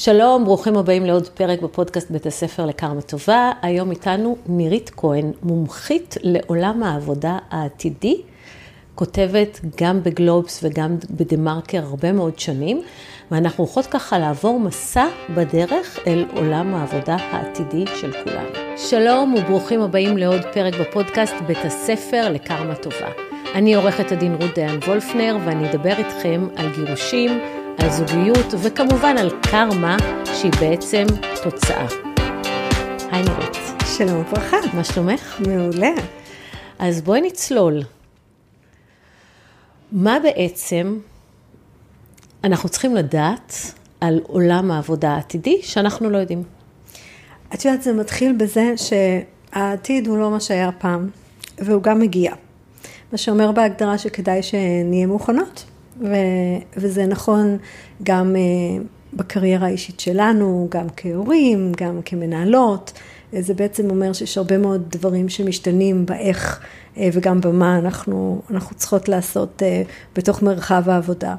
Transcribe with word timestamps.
שלום, 0.00 0.44
ברוכים 0.44 0.76
הבאים 0.76 1.06
לעוד 1.06 1.28
פרק 1.28 1.60
בפודקאסט 1.62 2.10
בית 2.10 2.26
הספר 2.26 2.66
לקרמה 2.66 3.00
טובה. 3.00 3.52
היום 3.62 3.90
איתנו 3.90 4.36
נירית 4.46 4.90
כהן, 4.96 5.32
מומחית 5.42 6.16
לעולם 6.22 6.82
העבודה 6.82 7.38
העתידי, 7.50 8.22
כותבת 8.94 9.60
גם 9.80 10.02
בגלובס 10.02 10.60
וגם 10.62 10.96
בדה 11.10 11.36
מרקר 11.36 11.78
הרבה 11.78 12.12
מאוד 12.12 12.38
שנים, 12.38 12.82
ואנחנו 13.30 13.64
הולכות 13.64 13.86
ככה 13.86 14.18
לעבור 14.18 14.60
מסע 14.60 15.06
בדרך 15.34 15.98
אל 16.06 16.24
עולם 16.36 16.74
העבודה 16.74 17.16
העתידי 17.30 17.84
של 18.00 18.12
כולנו. 18.12 18.50
שלום 18.76 19.34
וברוכים 19.38 19.80
הבאים 19.80 20.18
לעוד 20.18 20.42
פרק 20.54 20.74
בפודקאסט 20.80 21.34
בית 21.46 21.64
הספר 21.64 22.30
לקרמה 22.32 22.74
טובה. 22.74 23.08
אני 23.54 23.74
עורכת 23.74 24.12
הדין 24.12 24.34
רות 24.34 24.54
דיין 24.54 24.78
וולפנר 24.86 25.36
ואני 25.46 25.70
אדבר 25.70 25.94
איתכם 25.98 26.48
על 26.56 26.66
גירושים, 26.74 27.40
על 27.78 27.90
זוגיות 27.90 28.54
וכמובן 28.62 29.18
על 29.18 29.30
קרמה 29.42 29.96
שהיא 30.24 30.52
בעצם 30.60 31.04
תוצאה. 31.42 31.86
היי 33.10 33.22
נירית. 33.22 33.56
שלום 33.96 34.20
וברכה. 34.20 34.56
מה 34.74 34.84
שלומך? 34.84 35.40
מעולה. 35.46 35.92
אז 36.78 37.02
בואי 37.02 37.20
נצלול. 37.20 37.82
מה 39.92 40.18
בעצם 40.22 40.98
אנחנו 42.44 42.68
צריכים 42.68 42.94
לדעת 42.94 43.54
על 44.00 44.20
עולם 44.26 44.70
העבודה 44.70 45.10
העתידי 45.10 45.58
שאנחנו 45.62 46.10
לא 46.10 46.18
יודעים? 46.18 46.42
את 47.54 47.64
יודעת, 47.64 47.82
זה 47.82 47.92
מתחיל 47.92 48.32
בזה 48.32 48.74
שהעתיד 48.76 50.06
הוא 50.06 50.18
לא 50.18 50.30
מה 50.30 50.40
שהיה 50.40 50.70
פעם, 50.72 51.08
והוא 51.58 51.82
גם 51.82 51.98
מגיע. 51.98 52.32
מה 53.12 53.18
שאומר 53.18 53.52
בהגדרה 53.52 53.98
שכדאי 53.98 54.42
שנהיה 54.42 55.06
מוכנות, 55.06 55.64
ו- 56.00 56.76
וזה 56.76 57.06
נכון 57.06 57.56
גם 58.02 58.36
uh, 58.36 58.82
בקריירה 59.16 59.66
האישית 59.66 60.00
שלנו, 60.00 60.68
גם 60.70 60.86
כהורים, 60.96 61.72
גם 61.76 62.00
כמנהלות. 62.04 62.92
זה 63.38 63.54
בעצם 63.54 63.90
אומר 63.90 64.12
שיש 64.12 64.38
הרבה 64.38 64.58
מאוד 64.58 64.82
דברים 64.90 65.28
שמשתנים 65.28 66.06
באיך 66.06 66.60
uh, 66.94 66.98
וגם 67.12 67.40
במה 67.40 67.78
אנחנו, 67.78 68.42
אנחנו 68.50 68.76
צריכות 68.76 69.08
לעשות 69.08 69.62
בתוך 70.16 70.42
מרחב 70.42 70.82
העבודה. 70.86 71.34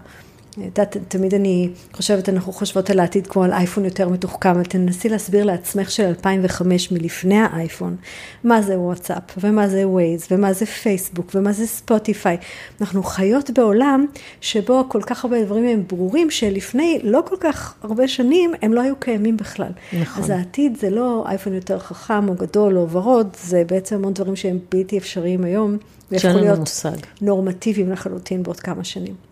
יודעת, 0.66 0.98
תמיד 1.08 1.34
אני 1.34 1.70
חושבת, 1.94 2.30
אנחנו 2.30 2.54
חושבות 2.54 2.90
על 2.90 3.00
העתיד 3.00 3.28
כמו 3.28 3.44
על 3.44 3.52
אייפון 3.52 3.86
יותר 3.86 4.10
מתוחכם, 4.10 4.64
תנסי 4.64 5.10
להסביר 5.10 5.46
לעצמך 5.46 5.92
של 5.92 6.06
2005 6.06 6.92
מלפני 6.92 7.40
האייפון, 7.40 7.96
מה 8.44 8.62
זה 8.62 8.80
וואטסאפ, 8.80 9.24
ומה 9.38 9.68
זה 9.68 9.88
ווייז, 9.88 10.28
ומה 10.32 10.54
זה 10.54 10.66
פייסבוק, 10.66 11.32
ומה 11.36 11.52
זה 11.52 11.68
ספוטיפיי. 11.68 12.38
אנחנו 12.82 13.04
חיות 13.04 13.50
בעולם 13.52 14.06
שבו 14.42 14.84
כל 14.88 15.02
כך 15.02 15.26
הרבה 15.26 15.44
דברים 15.44 15.66
הם 15.66 15.84
ברורים, 15.88 16.32
שלפני 16.32 17.00
לא 17.04 17.24
כל 17.26 17.36
כך 17.40 17.74
הרבה 17.84 18.08
שנים 18.08 18.54
הם 18.62 18.74
לא 18.74 18.82
היו 18.82 18.96
קיימים 18.96 19.38
בכלל. 19.38 19.72
נכון. 20.02 20.24
אז 20.24 20.30
העתיד 20.30 20.78
זה 20.78 20.90
לא 20.90 21.24
אייפון 21.28 21.54
יותר 21.54 21.80
חכם 21.80 22.30
או 22.30 22.34
גדול 22.34 22.78
או 22.78 22.90
ורוד, 22.90 23.28
זה 23.44 23.64
בעצם 23.68 23.96
המון 23.96 24.14
דברים 24.14 24.36
שהם 24.36 24.60
בלתי 24.72 24.98
אפשריים 24.98 25.44
היום. 25.44 25.78
שאין 26.18 26.38
לנו 26.38 26.60
מושג. 26.60 26.98
נורמטיביים 27.22 27.92
לחלוטין 27.92 28.44
בעוד 28.44 28.60
כמה 28.60 28.84
שנים. 28.84 29.29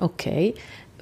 אוקיי, 0.00 0.52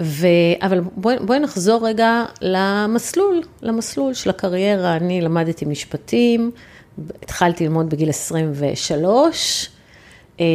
ו... 0.01 0.27
אבל 0.61 0.81
בואי, 0.95 1.15
בואי 1.21 1.39
נחזור 1.39 1.87
רגע 1.87 2.25
למסלול, 2.41 3.41
למסלול 3.61 4.13
של 4.13 4.29
הקריירה. 4.29 4.95
אני 4.95 5.21
למדתי 5.21 5.65
משפטים, 5.65 6.51
התחלתי 7.23 7.63
ללמוד 7.63 7.89
בגיל 7.89 8.09
23, 8.09 9.69
אה, 10.39 10.45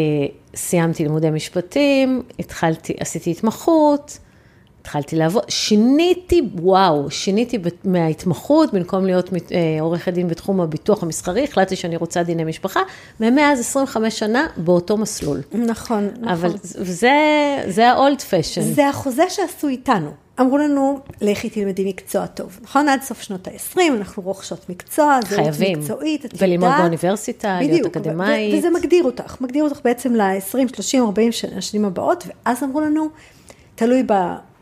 סיימתי 0.55 1.03
לימודי 1.03 1.31
משפטים, 1.31 2.23
התחלתי, 2.39 2.95
עשיתי 3.01 3.31
התמחות, 3.31 4.19
התחלתי 4.89 5.17
לעבוד, 5.17 5.43
שיניתי, 5.49 6.43
וואו, 6.55 7.11
שיניתי 7.11 7.59
מההתמחות, 7.85 8.75
במקום 8.75 9.07
להיות 9.07 9.31
אה, 9.53 9.81
עורכת 9.81 10.13
דין 10.13 10.29
בתחום 10.29 10.61
הביטוח 10.61 11.03
המסחרי, 11.03 11.45
החלטתי 11.45 11.77
שאני 11.77 11.97
רוצה 11.97 12.23
דיני 12.23 12.45
משפחה, 12.45 12.81
ומאז 13.21 13.61
25 13.61 14.19
שנה 14.19 14.47
באותו 14.57 14.97
מסלול. 14.97 15.41
נכון, 15.53 16.11
נכון. 16.21 16.29
אבל 16.29 16.53
זה, 16.63 17.13
זה 17.67 17.91
ה-old 17.91 18.21
fashion. 18.21 18.61
זה 18.61 18.89
החוזה 18.89 19.23
שעשו 19.29 19.69
איתנו. 19.69 20.11
אמרו 20.41 20.59
לנו, 20.59 21.01
לכי 21.21 21.51
תלמדי 21.51 21.89
מקצוע 21.89 22.27
טוב. 22.27 22.59
נכון? 22.63 22.89
עד 22.89 23.03
סוף 23.03 23.23
שנות 23.23 23.49
ה-20, 23.49 23.81
אנחנו 23.97 24.23
רוכשות 24.23 24.71
מקצוע, 24.71 25.19
זהות. 25.29 25.49
מקצועית, 25.61 26.25
את 26.25 26.35
וללמוד 26.39 26.71
באוניברסיטה, 26.79 27.59
להיות 27.61 27.71
בדיוק, 27.71 27.97
אקדמאית. 27.97 28.55
ו- 28.55 28.59
וזה 28.59 28.71
מגדיר 28.71 29.05
אותך, 29.05 29.41
מגדיר 29.41 29.65
אותך 29.65 29.79
בעצם 29.85 30.15
ל-20, 30.15 30.75
30, 30.77 31.05
40 31.05 31.31
השנים 31.57 31.85
הבאות, 31.85 32.25
ואז 32.27 32.63
אמרו 32.63 32.81
לנו, 32.81 33.09
תלוי 33.75 34.03
ב... 34.07 34.13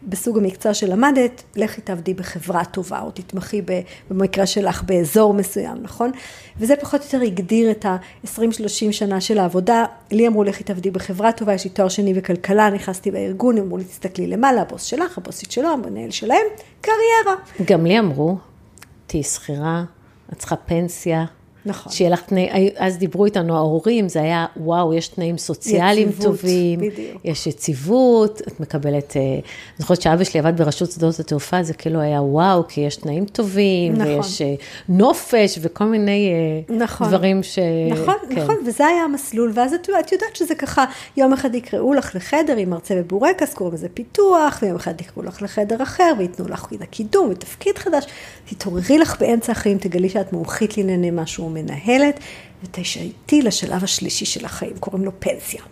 בסוג 0.07 0.39
המקצוע 0.39 0.75
שלמדת, 0.75 1.43
לכי 1.57 1.81
תעבדי 1.81 2.15
בחברה 2.15 2.65
טובה, 2.65 3.01
או 3.01 3.11
תתמכי 3.11 3.63
במקרה 4.11 4.47
שלך 4.47 4.83
באזור 4.83 5.35
מסוים, 5.35 5.77
נכון? 5.83 6.11
וזה 6.59 6.75
פחות 6.77 7.01
או 7.01 7.07
יותר 7.07 7.21
הגדיר 7.21 7.71
את 7.71 7.85
ה-20-30 7.85 8.93
שנה 8.93 9.21
של 9.21 9.39
העבודה. 9.39 9.85
לי 10.11 10.29
אמרו, 10.29 10.45
לכי 10.45 10.65
תעבדי 10.65 10.91
בחברה 10.91 11.33
טובה, 11.33 11.55
יש 11.55 11.65
לי 11.65 11.71
תואר 11.71 11.89
שני 11.89 12.15
בכלכלה, 12.15 12.71
נכנסתי 12.71 13.11
בארגון, 13.11 13.59
אמרו 13.59 13.77
לי, 13.77 13.85
תסתכלי 13.85 14.27
למעלה, 14.27 14.61
הבוס 14.61 14.83
שלך, 14.83 15.19
הבוסית 15.19 15.53
שלו, 15.53 15.69
המנהל 15.69 16.11
שלהם, 16.11 16.47
קריירה. 16.81 17.41
גם 17.65 17.87
לי 17.87 17.99
אמרו, 17.99 18.37
תהיי 19.07 19.23
שכירה, 19.23 19.85
את 20.33 20.39
צריכה 20.39 20.57
פנסיה. 20.57 21.25
נכון. 21.67 21.93
שיהיה 21.93 22.11
לך 22.11 22.21
תנאי, 22.21 22.71
אז 22.77 22.99
דיברו 22.99 23.25
איתנו 23.25 23.57
ההורים, 23.57 24.09
זה 24.09 24.23
היה, 24.23 24.47
וואו, 24.57 24.95
יש 24.95 25.09
תנאים 25.09 25.39
סוציאליים 25.39 26.09
יציבות, 26.09 26.27
טובים, 26.27 26.81
בדיוק. 26.81 27.21
יש 27.25 27.47
יציבות, 27.47 28.43
את 28.49 28.61
מקבלת, 28.61 29.17
אה, 29.17 29.23
אני 29.23 29.43
זוכרת 29.79 30.03
שאבא 30.03 30.25
שלי 30.25 30.41
עבד 30.41 30.57
ברשות 30.57 30.91
שדות 30.91 31.21
התעופה, 31.21 31.63
זה 31.63 31.75
כאילו 31.75 32.01
היה 32.01 32.23
וואו, 32.23 32.69
כי 32.69 32.81
יש 32.81 32.97
תנאים 32.97 33.25
טובים, 33.25 33.93
נכון. 33.93 34.07
ויש 34.07 34.43
אה, 34.43 34.55
נופש 34.89 35.59
וכל 35.63 35.85
מיני 35.85 36.31
אה, 36.69 36.77
נכון. 36.77 37.09
דברים 37.09 37.43
ש... 37.43 37.59
נכון, 37.91 38.15
כן. 38.31 38.43
נכון, 38.43 38.57
וזה 38.67 38.87
היה 38.87 39.05
המסלול, 39.05 39.53
ואז 39.55 39.75
את, 39.75 39.89
את 40.01 40.13
יודעת 40.13 40.37
שזה 40.37 40.55
ככה, 40.55 40.85
יום 41.17 41.33
אחד 41.33 41.55
יקראו 41.55 41.95
לך 41.95 42.11
לחדר 42.15 42.57
עם 42.57 42.71
מרצה 42.71 42.95
בבורקס, 42.95 43.55
קוראים 43.55 43.75
לזה 43.75 43.89
פיתוח, 43.95 44.59
ויום 44.63 44.77
אחד 44.77 45.01
יקראו 45.01 45.27
לך 45.27 45.43
לחדר 45.43 45.83
אחר, 45.83 46.13
וייתנו 46.19 46.49
לך 46.49 46.67
קידום 46.91 47.29
ותפקיד 47.31 47.79
חדש, 47.79 48.05
תתעוררי 48.45 48.99
לך 48.99 49.21
באמצע 49.21 49.53
החיים, 49.53 49.79
תגלי 49.79 50.09
שאת 50.09 50.33
מומחית 50.33 50.79
לענייני 50.79 51.11
משהו, 51.11 51.51
מנהלת, 51.57 52.21
ותשעתי 52.65 53.43
לשלב 53.43 53.85
השלישי 53.85 54.25
של 54.25 54.45
החיים, 54.45 54.79
קוראים 54.81 55.05
לו 55.05 55.13
פנסיה. 55.19 55.63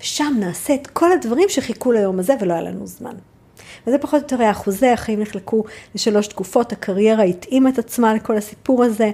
ושם 0.00 0.34
נעשה 0.40 0.74
את 0.74 0.86
כל 0.86 1.12
הדברים 1.12 1.48
שחיכו 1.48 1.92
ליום 1.92 2.18
הזה 2.18 2.34
ולא 2.40 2.52
היה 2.52 2.62
לנו 2.62 2.86
זמן. 2.86 3.14
וזה 3.86 3.98
פחות 3.98 4.14
או 4.14 4.24
יותר 4.24 4.40
היה 4.40 4.50
החוזה, 4.50 4.92
החיים 4.92 5.20
נחלקו 5.20 5.64
לשלוש 5.94 6.26
תקופות, 6.26 6.72
הקריירה 6.72 7.22
התאימה 7.22 7.68
את 7.68 7.78
עצמה 7.78 8.14
לכל 8.14 8.36
הסיפור 8.36 8.84
הזה, 8.84 9.10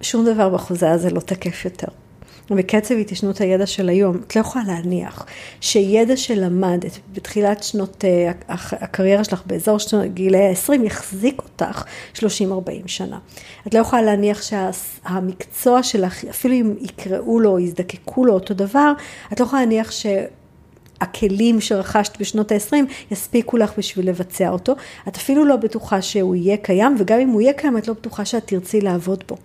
שום 0.00 0.24
דבר 0.24 0.48
בחוזה 0.48 0.90
הזה 0.90 1.10
לא 1.10 1.20
תקף 1.20 1.64
יותר. 1.64 1.88
בקצב 2.56 2.94
התיישנות 2.94 3.40
הידע 3.40 3.66
של 3.66 3.88
היום, 3.88 4.16
את 4.26 4.36
לא 4.36 4.40
יכולה 4.40 4.64
להניח 4.66 5.26
שידע 5.60 6.16
שלמדת 6.16 6.98
בתחילת 7.12 7.62
שנות 7.62 8.04
אה, 8.04 8.32
הקריירה 8.48 9.24
שלך 9.24 9.42
באזור 9.46 9.78
שנות 9.78 10.04
גילאי 10.14 10.46
ה-20 10.46 10.84
יחזיק 10.84 11.42
אותך 11.42 11.84
30-40 12.14 12.20
שנה. 12.86 13.18
את 13.66 13.74
לא 13.74 13.78
יכולה 13.78 14.02
להניח 14.02 14.42
שהמקצוע 14.42 15.82
שלך, 15.82 16.24
אפילו 16.24 16.54
אם 16.54 16.74
יקראו 16.80 17.40
לו 17.40 17.58
יזדקקו 17.58 18.24
לו 18.24 18.32
אותו 18.34 18.54
דבר, 18.54 18.92
את 19.32 19.40
לא 19.40 19.44
יכולה 19.44 19.62
להניח 19.62 19.90
ש... 19.90 20.06
הכלים 21.00 21.60
שרכשת 21.60 22.20
בשנות 22.20 22.52
ה-20 22.52 22.76
יספיקו 23.10 23.56
לך 23.56 23.72
בשביל 23.78 24.08
לבצע 24.08 24.48
אותו. 24.48 24.74
את 25.08 25.16
אפילו 25.16 25.44
לא 25.44 25.56
בטוחה 25.56 26.02
שהוא 26.02 26.34
יהיה 26.34 26.56
קיים, 26.56 26.96
וגם 26.98 27.20
אם 27.20 27.28
הוא 27.28 27.40
יהיה 27.40 27.52
קיים, 27.52 27.78
את 27.78 27.88
לא 27.88 27.94
בטוחה 27.94 28.24
שאת 28.24 28.46
תרצי 28.46 28.80
לעבוד 28.80 29.24
בו. 29.28 29.36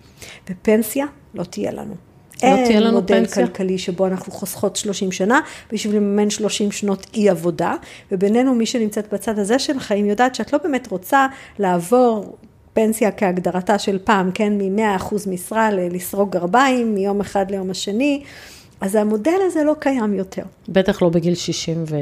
ופנסיה 0.50 1.06
לא 1.34 1.44
תהיה 1.44 1.72
לנו. 1.72 1.94
לא 2.42 2.64
תהיה 2.64 2.80
לנו 2.80 2.86
אין 2.86 2.94
מודל 2.94 3.18
פנסיה? 3.26 3.46
כלכלי 3.46 3.78
שבו 3.78 4.06
אנחנו 4.06 4.32
חוסכות 4.32 4.76
30 4.76 5.12
שנה 5.12 5.40
בשביל 5.72 5.96
לממן 5.96 6.30
30 6.30 6.72
שנות 6.72 7.06
אי 7.14 7.28
עבודה, 7.28 7.74
ובינינו 8.12 8.54
מי 8.54 8.66
שנמצאת 8.66 9.14
בצד 9.14 9.38
הזה 9.38 9.58
של 9.58 9.76
החיים 9.76 10.06
יודעת 10.06 10.34
שאת 10.34 10.52
לא 10.52 10.58
באמת 10.64 10.90
רוצה 10.90 11.26
לעבור 11.58 12.36
פנסיה 12.72 13.12
כהגדרתה 13.12 13.78
של 13.78 13.98
פעם, 14.04 14.30
כן, 14.34 14.52
מ-100% 14.58 15.14
משרה 15.30 15.70
ל- 15.70 15.94
לסרוק 15.96 16.30
גרביים, 16.32 16.94
מיום 16.94 17.20
אחד 17.20 17.50
ליום 17.50 17.70
השני, 17.70 18.22
אז 18.84 18.94
המודל 18.94 19.38
הזה 19.46 19.64
לא 19.64 19.74
קיים 19.78 20.14
יותר. 20.14 20.42
בטח 20.68 21.02
לא 21.02 21.08
בגיל 21.08 21.34
60 21.34 21.84
ו... 21.88 21.96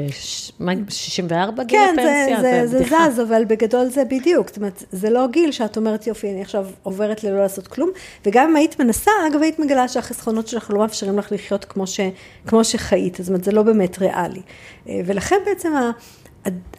מה, 0.59 0.71
64 0.89 1.63
גיל 1.63 1.79
כן, 1.79 1.95
זה, 1.95 2.23
הפנסיה? 2.25 2.41
זה, 2.41 2.67
זה 2.67 2.77
בדיחה. 2.79 3.09
זז, 3.11 3.19
אבל 3.19 3.45
בגדול 3.45 3.89
זה 3.89 4.05
בדיוק. 4.05 4.47
זאת 4.47 4.57
אומרת, 4.57 4.83
זה 4.91 5.09
לא 5.09 5.27
גיל 5.27 5.51
שאת 5.51 5.77
אומרת, 5.77 6.07
יופי, 6.07 6.31
אני 6.31 6.41
עכשיו 6.41 6.65
עוברת 6.83 7.23
ללא 7.23 7.41
לעשות 7.41 7.67
כלום. 7.67 7.89
וגם 8.25 8.49
אם 8.49 8.55
היית 8.55 8.79
מנסה, 8.79 9.11
אגב, 9.31 9.41
היית 9.41 9.59
מגלה 9.59 9.87
שהחסכונות 9.87 10.47
שלך 10.47 10.71
לא 10.71 10.79
מאפשרים 10.79 11.17
לך 11.17 11.31
לחיות 11.31 11.65
כמו, 11.65 11.87
ש, 11.87 11.99
כמו 12.47 12.63
שחיית. 12.63 13.15
זאת 13.19 13.27
אומרת, 13.27 13.43
זה 13.43 13.51
לא 13.51 13.63
באמת 13.63 13.99
ריאלי. 13.99 14.41
אה, 14.89 15.01
ולכן 15.05 15.37
בעצם 15.45 15.75
ה... 15.75 15.91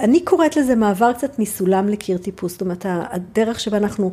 אני 0.01 0.21
קוראת 0.25 0.57
לזה 0.57 0.75
מעבר 0.75 1.13
קצת 1.13 1.39
מסולם 1.39 1.89
לקיר 1.89 2.19
טיפוס, 2.19 2.53
זאת 2.53 2.61
אומרת, 2.61 2.87
הדרך 2.89 3.61
שבה 3.61 3.77
אנחנו, 3.77 4.13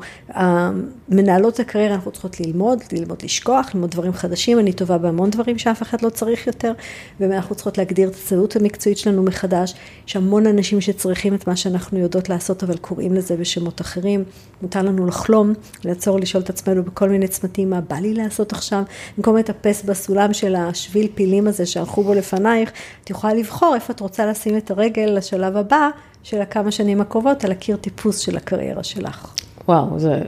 מנהלות 1.09 1.59
הקריירה, 1.59 1.95
אנחנו 1.95 2.11
צריכות 2.11 2.39
ללמוד, 2.39 2.79
ללמוד 2.91 3.21
לשכוח, 3.23 3.69
ללמוד 3.73 3.91
דברים 3.91 4.13
חדשים, 4.13 4.59
אני 4.59 4.73
טובה 4.73 4.97
בהמון 4.97 5.29
דברים 5.29 5.57
שאף 5.57 5.81
אחד 5.81 6.01
לא 6.01 6.09
צריך 6.09 6.47
יותר, 6.47 6.71
ואנחנו 7.19 7.55
צריכות 7.55 7.77
להגדיר 7.77 8.09
את 8.09 8.13
הצדות 8.13 8.55
המקצועית 8.55 8.97
שלנו 8.97 9.23
מחדש, 9.23 9.73
יש 10.07 10.15
המון 10.15 10.47
אנשים 10.47 10.81
שצריכים 10.81 11.33
את 11.33 11.47
מה 11.47 11.55
שאנחנו 11.55 11.99
יודעות 11.99 12.29
לעשות, 12.29 12.63
אבל 12.63 12.77
קוראים 12.77 13.13
לזה 13.13 13.37
בשמות 13.37 13.81
אחרים, 13.81 14.23
מותר 14.61 14.81
לנו 14.81 15.05
לחלום, 15.05 15.53
לעצור, 15.85 16.19
לשאול 16.19 16.43
את 16.43 16.49
עצמנו 16.49 16.83
בכל 16.83 17.09
מיני 17.09 17.27
צמתים, 17.27 17.69
מה 17.69 17.81
בא 17.81 17.95
לי 17.95 18.13
לעשות 18.13 18.53
עכשיו, 18.53 18.83
במקום 19.17 19.37
לטפס 19.37 19.83
בסולם 19.83 20.33
של 20.33 20.55
השביל 20.55 21.07
פילים 21.15 21.47
הזה 21.47 21.65
שהלכו 21.65 22.03
בו 22.03 22.13
לפנייך, 22.13 22.71
את 23.03 23.09
יכולה 23.09 23.33
לבחור 23.33 23.75
איפה 23.75 23.93
את 23.93 23.99
רוצה 23.99 24.25
לשים 24.25 24.57
את 24.57 24.71
הרגל 24.71 25.05
לשלב 25.41 25.57
הבא 25.57 25.89
של 26.23 26.41
הכמה 26.41 26.71
שנים 26.71 27.01
הקרובות 27.01 27.45
על 27.45 27.51
הקיר 27.51 27.75
טיפוס 27.75 28.19
של 28.19 28.37
הקריירה 28.37 28.83
שלך. 28.83 29.33
וואו, 29.67 29.99
זה... 29.99 30.21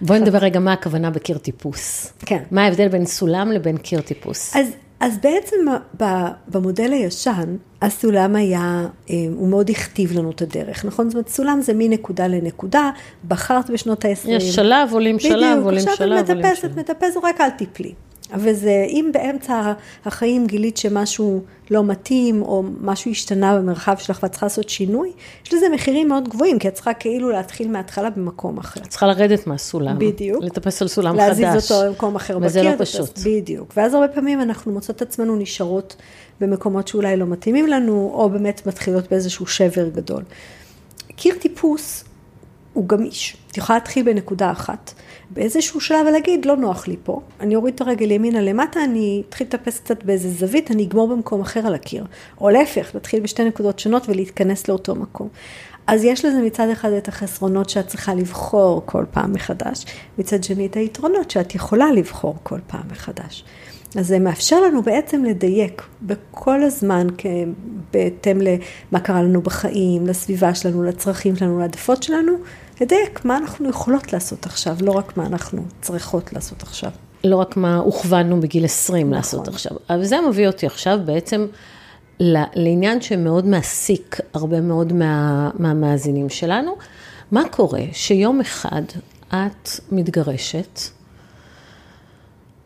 בואי 0.00 0.20
נדבר 0.20 0.38
רגע 0.38 0.60
מה 0.60 0.72
הכוונה 0.72 1.10
בקיר 1.10 1.38
טיפוס. 1.38 2.12
כן. 2.26 2.42
מה 2.50 2.64
ההבדל 2.64 2.88
בין 2.88 3.06
סולם 3.06 3.52
לבין 3.52 3.76
קיר 3.76 4.00
טיפוס? 4.00 4.56
אז, 4.56 4.66
אז 5.00 5.18
בעצם 5.18 5.56
במודל 6.48 6.92
הישן, 6.92 7.56
הסולם 7.82 8.36
היה, 8.36 8.86
אה, 9.10 9.14
הוא 9.36 9.48
מאוד 9.48 9.70
הכתיב 9.70 10.18
לנו 10.18 10.30
את 10.30 10.42
הדרך, 10.42 10.84
נכון? 10.84 11.10
זאת 11.10 11.14
אומרת, 11.14 11.28
סולם 11.28 11.60
זה 11.62 11.72
מנקודה 11.74 12.26
לנקודה, 12.26 12.90
בחרת 13.28 13.70
בשנות 13.70 14.04
ה-20. 14.04 14.30
יש 14.30 14.54
שלב, 14.54 14.88
עולים 14.92 15.18
שלב, 15.18 15.32
עולים 15.64 15.80
שלב, 15.80 15.94
עולים 16.00 16.26
שלב. 16.26 16.30
בדיוק, 16.30 16.44
עכשיו 16.44 16.70
את 16.70 16.76
מטפסת, 16.76 16.92
מטפסת, 16.92 17.20
רק 17.24 17.40
אל 17.40 17.50
תיפלי. 17.50 17.92
וזה, 18.34 18.84
אם 18.88 19.10
באמצע 19.12 19.72
החיים 20.04 20.46
גילית 20.46 20.76
שמשהו 20.76 21.42
לא 21.70 21.84
מתאים, 21.84 22.42
או 22.42 22.62
משהו 22.80 23.10
השתנה 23.10 23.58
במרחב 23.58 23.96
שלך 23.98 24.20
ואת 24.22 24.30
צריכה 24.30 24.46
לעשות 24.46 24.68
שינוי, 24.68 25.12
יש 25.46 25.54
לזה 25.54 25.66
מחירים 25.74 26.08
מאוד 26.08 26.28
גבוהים, 26.28 26.58
כי 26.58 26.68
את 26.68 26.74
צריכה 26.74 26.94
כאילו 26.94 27.30
להתחיל 27.30 27.70
מההתחלה 27.70 28.10
במקום 28.10 28.58
אחר. 28.58 28.80
את 28.80 28.86
צריכה 28.86 29.06
לרדת 29.06 29.46
מהסולם. 29.46 29.98
בדיוק. 29.98 30.44
לטפס 30.44 30.82
על 30.82 30.88
סולם 30.88 31.16
להזיז 31.16 31.38
חדש. 31.38 31.54
להזיז 31.54 31.72
אותו 31.72 31.86
למקום 31.86 32.16
אחר 32.16 32.38
וזה 32.42 32.60
בקיר. 32.60 32.72
לא 32.72 32.76
פשוט. 32.78 33.18
בדיוק. 33.24 33.72
ואז 33.76 33.94
הרבה 33.94 34.08
פעמים 34.08 34.40
אנחנו 34.40 34.72
מוצאות 34.72 34.96
את 34.96 35.02
עצמנו 35.02 35.36
נשארות 35.36 35.96
במקומות 36.40 36.88
שאולי 36.88 37.16
לא 37.16 37.26
מתאימים 37.26 37.66
לנו, 37.66 38.10
או 38.14 38.30
באמת 38.30 38.66
מתחילות 38.66 39.10
באיזשהו 39.10 39.46
שבר 39.46 39.88
גדול. 39.88 40.22
קיר 41.16 41.34
טיפוס 41.40 42.04
הוא 42.72 42.88
גמיש. 42.88 43.36
את 43.50 43.56
יכולה 43.56 43.78
להתחיל 43.78 44.04
בנקודה 44.04 44.50
אחת. 44.50 44.92
באיזשהו 45.30 45.80
שלב 45.80 46.06
ולהגיד, 46.08 46.46
לא 46.46 46.56
נוח 46.56 46.88
לי 46.88 46.96
פה, 47.04 47.20
אני 47.40 47.56
אוריד 47.56 47.74
את 47.74 47.80
הרגל 47.80 48.10
ימינה 48.10 48.40
למטה, 48.40 48.84
אני 48.84 49.22
אתחיל 49.28 49.46
לטפס 49.46 49.78
קצת 49.78 50.02
באיזה 50.02 50.30
זווית, 50.30 50.70
אני 50.70 50.84
אגמור 50.84 51.08
במקום 51.08 51.40
אחר 51.40 51.66
על 51.66 51.74
הקיר. 51.74 52.04
או 52.40 52.50
להפך, 52.50 52.90
להתחיל 52.94 53.20
בשתי 53.20 53.44
נקודות 53.44 53.78
שונות 53.78 54.08
ולהתכנס 54.08 54.68
לאותו 54.68 54.94
מקום. 54.94 55.28
אז 55.86 56.04
יש 56.04 56.24
לזה 56.24 56.40
מצד 56.40 56.68
אחד 56.68 56.92
את 56.92 57.08
החסרונות 57.08 57.70
שאת 57.70 57.86
צריכה 57.86 58.14
לבחור 58.14 58.82
כל 58.86 59.04
פעם 59.10 59.32
מחדש, 59.32 59.84
מצד 60.18 60.44
שני 60.44 60.66
את 60.66 60.76
היתרונות 60.76 61.30
שאת 61.30 61.54
יכולה 61.54 61.92
לבחור 61.92 62.36
כל 62.42 62.58
פעם 62.66 62.82
מחדש. 62.90 63.44
אז 63.98 64.06
זה 64.06 64.18
מאפשר 64.18 64.60
לנו 64.60 64.82
בעצם 64.82 65.24
לדייק 65.24 65.82
בכל 66.02 66.62
הזמן, 66.62 67.06
בהתאם 67.92 68.40
למה 68.40 69.00
קרה 69.00 69.22
לנו 69.22 69.42
בחיים, 69.42 70.06
לסביבה 70.06 70.54
שלנו, 70.54 70.82
לצרכים 70.82 71.36
שלנו, 71.36 71.58
להעדפות 71.58 72.02
שלנו, 72.02 72.32
לדייק 72.80 73.24
מה 73.24 73.36
אנחנו 73.36 73.68
יכולות 73.68 74.12
לעשות 74.12 74.46
עכשיו, 74.46 74.76
לא 74.80 74.90
רק 74.90 75.16
מה 75.16 75.26
אנחנו 75.26 75.62
צריכות 75.80 76.32
לעשות 76.32 76.62
עכשיו. 76.62 76.90
לא 77.24 77.36
רק 77.36 77.56
מה 77.56 77.76
הוכוונו 77.76 78.40
בגיל 78.40 78.64
20 78.64 79.06
נכון. 79.06 79.16
לעשות 79.16 79.48
עכשיו. 79.48 79.72
אבל 79.90 80.04
זה 80.04 80.16
מביא 80.28 80.46
אותי 80.46 80.66
עכשיו 80.66 80.98
בעצם 81.04 81.46
לעניין 82.20 83.00
שמאוד 83.00 83.46
מעסיק 83.46 84.20
הרבה 84.34 84.60
מאוד 84.60 84.92
מה, 84.92 85.50
מהמאזינים 85.58 86.28
שלנו. 86.28 86.76
מה 87.32 87.48
קורה 87.48 87.82
שיום 87.92 88.40
אחד 88.40 88.82
את 89.28 89.68
מתגרשת, 89.92 90.80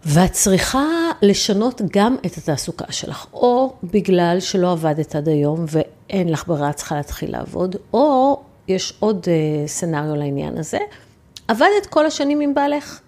ואת 0.08 0.32
צריכה 0.32 0.84
לשנות 1.22 1.82
גם 1.92 2.16
את 2.26 2.36
התעסוקה 2.36 2.92
שלך, 2.92 3.26
או 3.32 3.72
בגלל 3.84 4.36
שלא 4.40 4.72
עבדת 4.72 5.14
עד 5.14 5.28
היום 5.28 5.64
ואין 5.68 6.28
לך 6.28 6.46
ברירה, 6.46 6.72
צריכה 6.72 6.94
להתחיל 6.94 7.32
לעבוד, 7.32 7.76
או 7.92 8.40
יש 8.68 8.92
עוד 9.00 9.24
uh, 9.24 9.68
סצנריו 9.68 10.16
לעניין 10.16 10.58
הזה, 10.58 10.78
עבדת 11.48 11.86
כל 11.88 12.06
השנים 12.06 12.40
עם 12.40 12.54
בעלך 12.54 13.00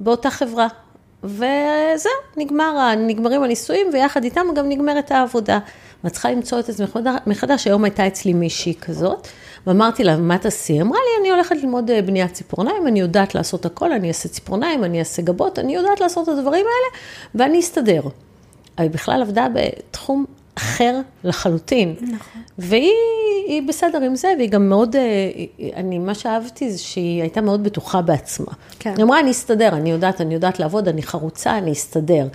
באותה 0.00 0.30
חברה, 0.30 0.66
וזהו, 1.24 2.12
נגמר, 2.36 2.94
נגמרים 2.96 3.42
הנישואים, 3.42 3.86
ויחד 3.92 4.24
איתם 4.24 4.46
גם 4.56 4.68
נגמרת 4.68 5.10
העבודה. 5.10 5.58
ואת 6.04 6.12
צריכה 6.12 6.30
למצוא 6.30 6.60
את 6.60 6.68
עצמך 6.68 6.98
מחדש, 7.26 7.66
היום 7.66 7.84
הייתה 7.84 8.06
אצלי 8.06 8.32
מישהי 8.32 8.74
כזאת, 8.74 9.28
ואמרתי 9.66 10.04
לה, 10.04 10.16
מה 10.16 10.38
תעשי? 10.38 10.80
אמרה 10.80 10.98
לי, 10.98 11.20
אני 11.20 11.30
הולכת 11.30 11.56
ללמוד 11.56 11.90
אה, 11.90 12.02
בניית 12.02 12.32
ציפורניים, 12.32 12.86
אני 12.86 13.00
יודעת 13.00 13.34
לעשות 13.34 13.66
הכל, 13.66 13.92
אני 13.92 14.08
אעשה 14.08 14.28
ציפורניים, 14.28 14.84
אני 14.84 14.98
אעשה 14.98 15.22
גבות, 15.22 15.58
אני 15.58 15.74
יודעת 15.74 16.00
לעשות 16.00 16.28
את 16.28 16.34
הדברים 16.38 16.66
האלה, 16.66 17.02
ואני 17.34 17.60
אסתדר. 17.60 18.02
היא 18.76 18.90
בכלל 18.90 19.22
עבדה 19.22 19.46
בתחום 19.54 20.24
אחר 20.54 21.00
לחלוטין. 21.24 21.94
נכון. 22.02 22.42
והיא 22.58 23.62
בסדר 23.68 24.02
עם 24.02 24.16
זה, 24.16 24.28
והיא 24.38 24.50
גם 24.50 24.68
מאוד, 24.68 24.96
אה, 24.96 25.02
אני, 25.76 25.98
מה 25.98 26.14
שאהבתי 26.14 26.72
זה 26.72 26.78
שהיא 26.78 27.20
הייתה 27.20 27.40
מאוד 27.40 27.64
בטוחה 27.64 28.02
בעצמה. 28.02 28.52
כן. 28.78 28.94
היא 28.96 29.04
אמרה, 29.04 29.20
אני 29.20 29.30
אסתדר, 29.30 29.68
אני 29.68 29.90
יודעת, 29.90 30.20
אני 30.20 30.34
יודעת 30.34 30.58
לעבוד, 30.58 30.88
אני 30.88 31.02
חרוצה, 31.02 31.58
אני 31.58 31.72
אסתדר. 31.72 32.28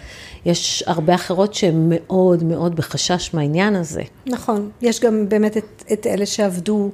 יש 0.45 0.83
הרבה 0.87 1.15
אחרות 1.15 1.53
שהן 1.53 1.85
מאוד 1.89 2.43
מאוד 2.43 2.75
בחשש 2.75 3.33
מהעניין 3.33 3.75
הזה. 3.75 4.01
נכון, 4.25 4.69
יש 4.81 4.99
גם 4.99 5.29
באמת 5.29 5.57
את, 5.57 5.83
את 5.93 6.07
אלה 6.07 6.25
שעבדו 6.25 6.91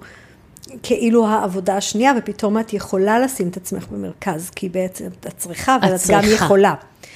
כאילו 0.83 1.27
העבודה 1.27 1.77
השנייה, 1.77 2.13
ופתאום 2.17 2.59
את 2.59 2.73
יכולה 2.73 3.19
לשים 3.19 3.47
את 3.47 3.57
עצמך 3.57 3.87
במרכז, 3.87 4.49
כי 4.49 4.69
בעצם 4.69 5.07
את 5.07 5.33
צריכה, 5.37 5.75
אבל 5.75 5.95
את, 5.95 5.99
גם 6.09 6.23
יכולה. 6.25 6.73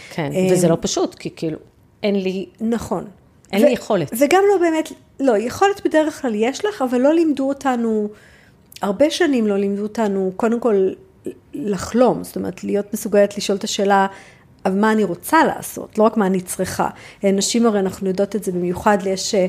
כן, 0.10 0.32
וזה 0.52 0.68
לא 0.68 0.78
פשוט, 0.82 1.16
כי 1.16 1.30
כאילו, 1.36 1.58
אין 2.04 2.16
לי... 2.16 2.46
נכון. 2.62 3.06
אין 3.54 3.62
לי 3.62 3.72
יכולת. 3.72 4.12
וגם 4.20 4.44
לא 4.54 4.58
באמת, 4.60 4.92
לא, 5.20 5.38
יכולת 5.38 5.82
בדרך 5.86 6.22
כלל 6.22 6.36
יש 6.36 6.66
לך, 6.66 6.82
אבל 6.82 7.02
לא 7.02 7.14
לימדו 7.14 7.50
אותנו, 7.50 8.10
הרבה 8.82 9.10
שנים 9.10 9.48
לא 9.48 9.58
לימדו 9.58 9.84
אותנו, 9.84 10.32
קודם 10.36 10.60
כל, 10.60 10.90
לחלום, 11.54 12.24
זאת 12.24 12.36
אומרת, 12.36 12.64
להיות 12.64 12.94
מסוגלת 12.94 13.38
לשאול 13.38 13.58
את 13.58 13.64
השאלה, 13.64 14.08
אבל 14.66 14.80
מה 14.80 14.92
אני 14.92 15.04
רוצה 15.04 15.44
לעשות, 15.44 15.98
לא 15.98 16.04
רק 16.04 16.18
מה 16.18 16.28
אני 16.28 16.42
צריכה. 16.42 16.90
נשים 17.24 17.66
הרי, 17.66 17.80
אנחנו 17.80 18.08
יודעות 18.08 18.36
את 18.36 18.44
זה 18.44 18.52
במיוחד, 18.52 18.98
יש 19.06 19.36
אה, 19.36 19.48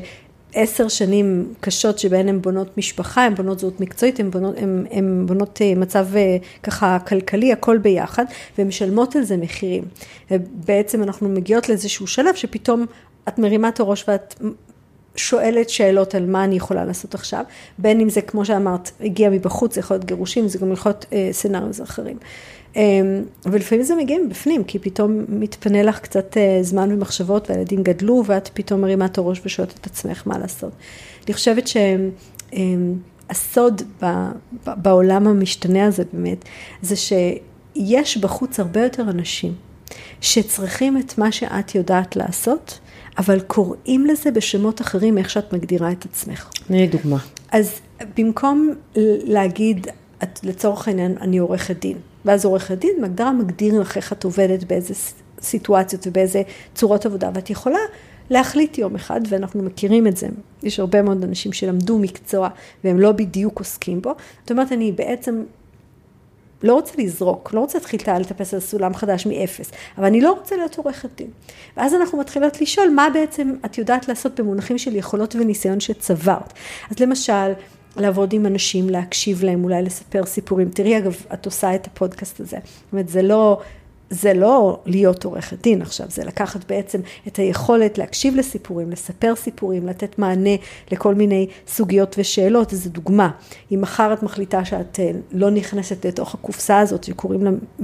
עשר 0.53 0.87
שנים 0.87 1.53
קשות 1.59 1.99
שבהן 1.99 2.29
הן 2.29 2.41
בונות 2.41 2.77
משפחה, 2.77 3.25
הן 3.25 3.35
בונות 3.35 3.59
זהות 3.59 3.79
מקצועית, 3.79 4.19
הן 4.19 4.31
בונות, 4.31 4.57
הן, 4.57 4.85
הן 4.91 5.25
בונות 5.25 5.61
אה, 5.61 5.75
מצב 5.75 6.07
אה, 6.15 6.37
ככה 6.63 6.97
כלכלי, 7.07 7.53
הכל 7.53 7.77
ביחד, 7.77 8.25
והן 8.57 8.67
משלמות 8.67 9.15
על 9.15 9.23
זה 9.23 9.37
מחירים. 9.37 9.83
בעצם 10.53 11.03
אנחנו 11.03 11.29
מגיעות 11.29 11.69
לאיזשהו 11.69 12.07
שלב 12.07 12.35
שפתאום 12.35 12.85
את 13.27 13.39
מרימה 13.39 13.69
את 13.69 13.79
הראש 13.79 14.05
ואת 14.07 14.35
שואלת 15.15 15.69
שאלות 15.69 16.15
על 16.15 16.25
מה 16.25 16.43
אני 16.43 16.55
יכולה 16.55 16.85
לעשות 16.85 17.13
עכשיו, 17.15 17.43
בין 17.77 18.01
אם 18.01 18.09
זה, 18.09 18.21
כמו 18.21 18.45
שאמרת, 18.45 18.91
הגיע 19.01 19.29
מבחוץ, 19.29 19.73
זה 19.73 19.79
יכול 19.79 19.95
להיות 19.95 20.05
גירושים, 20.05 20.47
זה 20.47 20.59
גם 20.59 20.71
יכול 20.71 20.89
להיות 20.89 21.05
אה, 21.13 21.29
סצנריוז 21.31 21.81
אחרים. 21.81 22.17
אה, 22.75 22.81
ולפעמים 23.45 23.83
זה 23.83 23.95
מגיע 23.95 24.17
מבפנים, 24.25 24.63
כי 24.63 24.79
פתאום 24.79 25.25
מתפנה 25.29 25.83
לך 25.83 25.99
קצת 25.99 26.37
אה, 26.37 26.59
זמן 26.61 26.91
ומחשבות, 26.91 27.49
והילדים 27.49 27.83
גדלו, 27.83 28.23
ואת 28.25 28.49
פתאום 28.53 28.81
מרימה 28.81 29.05
את 29.05 29.17
הראש 29.17 29.41
ושואלת 29.45 29.73
את 29.81 29.85
עצמך 29.85 30.23
מה 30.25 30.37
לעשות. 30.37 30.71
אני 31.27 31.33
חושבת 31.33 31.69
שהסוד 33.27 33.81
אה, 34.03 34.31
בעולם 34.65 35.27
המשתנה 35.27 35.85
הזה 35.85 36.03
באמת, 36.13 36.45
זה 36.81 36.95
שיש 36.95 38.17
בחוץ 38.17 38.59
הרבה 38.59 38.83
יותר 38.83 39.03
אנשים 39.03 39.53
שצריכים 40.21 40.97
את 40.97 41.17
מה 41.17 41.31
שאת 41.31 41.75
יודעת 41.75 42.15
לעשות, 42.15 42.79
אבל 43.17 43.39
קוראים 43.39 44.05
לזה 44.05 44.31
בשמות 44.31 44.81
אחרים, 44.81 45.17
איך 45.17 45.29
שאת 45.29 45.53
מגדירה 45.53 45.91
את 45.91 46.05
עצמך. 46.05 46.49
תני 46.67 46.77
לי 46.77 46.87
דוגמה. 46.87 47.17
אז 47.51 47.79
במקום 48.17 48.73
להגיד, 49.23 49.87
לצורך 50.43 50.87
העניין, 50.87 51.17
אני 51.21 51.37
עורכת 51.37 51.79
דין, 51.79 51.97
ואז 52.25 52.45
עורכת 52.45 52.77
דין, 52.77 53.01
בהגדרה 53.01 53.31
מגדיר 53.31 53.81
לך 53.81 53.97
איך 53.97 54.13
את 54.13 54.23
עובדת, 54.23 54.63
באיזה 54.63 54.93
סיטואציות 55.41 56.07
ובאיזה 56.07 56.41
צורות 56.75 57.05
עבודה, 57.05 57.29
ואת 57.33 57.49
יכולה 57.49 57.79
להחליט 58.29 58.77
יום 58.77 58.95
אחד, 58.95 59.21
ואנחנו 59.29 59.63
מכירים 59.63 60.07
את 60.07 60.17
זה, 60.17 60.27
יש 60.63 60.79
הרבה 60.79 61.01
מאוד 61.01 61.23
אנשים 61.23 61.53
שלמדו 61.53 61.99
מקצוע 61.99 62.49
והם 62.83 62.99
לא 62.99 63.11
בדיוק 63.11 63.59
עוסקים 63.59 64.01
בו, 64.01 64.15
זאת 64.41 64.51
אומרת, 64.51 64.71
אני 64.71 64.91
בעצם 64.91 65.43
לא 66.63 66.73
רוצה 66.73 66.93
לזרוק, 66.97 67.53
לא 67.53 67.59
רוצה 67.59 67.77
להתחיל 67.77 67.99
לטפס 68.19 68.53
על 68.53 68.59
סולם 68.59 68.93
חדש 68.93 69.25
מאפס, 69.25 69.71
אבל 69.97 70.05
אני 70.05 70.21
לא 70.21 70.31
רוצה 70.31 70.55
להיות 70.55 70.77
עורכת 70.77 71.09
דין. 71.17 71.27
ואז 71.77 71.93
אנחנו 71.93 72.17
מתחילות 72.17 72.61
לשאול 72.61 72.89
מה 72.89 73.07
בעצם 73.13 73.53
את 73.65 73.77
יודעת 73.77 74.07
לעשות 74.07 74.39
במונחים 74.39 74.77
של 74.77 74.95
יכולות 74.95 75.35
וניסיון 75.35 75.79
שצברת. 75.79 76.53
אז 76.91 76.99
למשל, 76.99 77.53
לעבוד 77.99 78.33
עם 78.33 78.45
אנשים, 78.45 78.89
להקשיב 78.89 79.43
להם, 79.43 79.63
אולי 79.63 79.81
לספר 79.81 80.25
סיפורים. 80.25 80.69
תראי, 80.69 80.97
אגב, 80.97 81.15
את 81.33 81.45
עושה 81.45 81.75
את 81.75 81.87
הפודקאסט 81.87 82.39
הזה. 82.39 82.57
זאת 82.57 82.93
אומרת, 82.93 83.09
זה 83.09 83.21
לא 83.21 83.61
זה 84.09 84.33
לא 84.33 84.79
להיות 84.85 85.25
עורכת 85.25 85.61
דין 85.61 85.81
עכשיו, 85.81 86.05
זה 86.09 86.23
לקחת 86.23 86.71
בעצם 86.71 86.99
את 87.27 87.35
היכולת 87.35 87.97
להקשיב 87.97 88.35
לסיפורים, 88.35 88.91
לספר 88.91 89.35
סיפורים, 89.35 89.87
לתת 89.87 90.19
מענה 90.19 90.55
לכל 90.91 91.15
מיני 91.15 91.47
סוגיות 91.67 92.15
ושאלות, 92.19 92.69
זו 92.69 92.89
דוגמה. 92.89 93.29
אם 93.71 93.81
מחר 93.81 94.13
את 94.13 94.23
מחליטה 94.23 94.65
שאת 94.65 94.99
אה, 94.99 95.11
לא 95.31 95.49
נכנסת 95.49 96.05
לתוך 96.05 96.33
הקופסה 96.33 96.79
הזאת 96.79 97.03
שקוראים 97.03 97.45
לה 97.45 97.51
אה, 97.81 97.83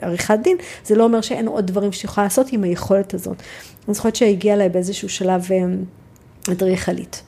עריכת 0.00 0.38
דין, 0.42 0.56
זה 0.84 0.94
לא 0.94 1.04
אומר 1.04 1.20
שאין 1.20 1.48
עוד 1.48 1.66
דברים 1.66 1.92
שאת 1.92 2.04
יכולה 2.04 2.26
לעשות 2.26 2.46
עם 2.52 2.64
היכולת 2.64 3.14
הזאת. 3.14 3.36
אני 3.88 3.94
זוכרת 3.94 4.16
שהגיעה 4.16 4.56
אליי 4.56 4.68
באיזשהו 4.68 5.08
שלב 5.08 5.48
אה, 5.52 5.64
אדריכלית. 6.52 7.22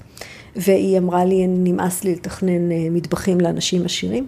והיא 0.56 0.98
אמרה 0.98 1.24
לי, 1.24 1.46
נמאס 1.46 2.04
לי 2.04 2.12
לתכנן 2.12 2.68
מטבחים 2.90 3.40
לאנשים 3.40 3.84
עשירים, 3.84 4.26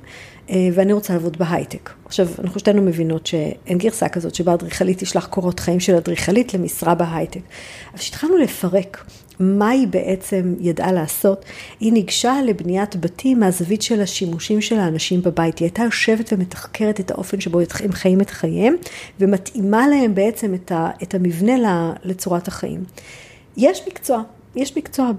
אה, 0.51 0.69
ואני 0.73 0.93
רוצה 0.93 1.13
לעבוד 1.13 1.37
בהייטק. 1.39 1.91
עכשיו, 2.05 2.29
אנחנו 2.39 2.61
שתינו 2.61 2.83
מבינות 2.83 3.27
שאין 3.27 3.79
גרסה 3.79 4.09
כזאת 4.09 4.35
שבה 4.35 4.55
אדריכלית 4.55 4.99
תשלח 4.99 5.27
קורות 5.27 5.61
חיים 5.61 5.81
של 5.81 5.95
אדריכלית 5.95 6.55
למשרה 6.55 6.95
בהייטק. 6.95 7.41
אבל 7.91 7.99
כשהתחלנו 7.99 8.37
לפרק 8.37 9.05
מה 9.41 9.69
היא 9.69 9.89
בעצם 9.89 10.55
ידעה 10.61 10.93
לעשות, 10.93 11.45
היא 11.81 11.93
ניגשה 11.93 12.35
לבניית 12.47 12.97
בתים 12.97 13.41
מהזווית 13.41 13.83
של 13.83 14.01
השימושים 14.01 14.61
של 14.61 14.79
האנשים 14.79 15.23
בבית. 15.23 15.59
היא 15.59 15.67
הייתה 15.67 15.83
יושבת 15.83 16.33
ומתחקרת 16.33 17.01
את 17.01 17.11
האופן 17.11 17.41
שבו 17.41 17.61
הם 17.85 17.93
חיים 17.93 18.21
את 18.21 18.31
חייהם, 18.31 18.75
ומתאימה 19.21 19.89
להם 19.89 20.15
בעצם 20.15 20.55
את 21.03 21.15
המבנה 21.15 21.93
לצורת 22.05 22.49
החיים. 22.49 22.85
יש 23.57 23.83
מקצוע, 23.89 24.23
יש 24.57 24.77
מקצוע 24.77 25.11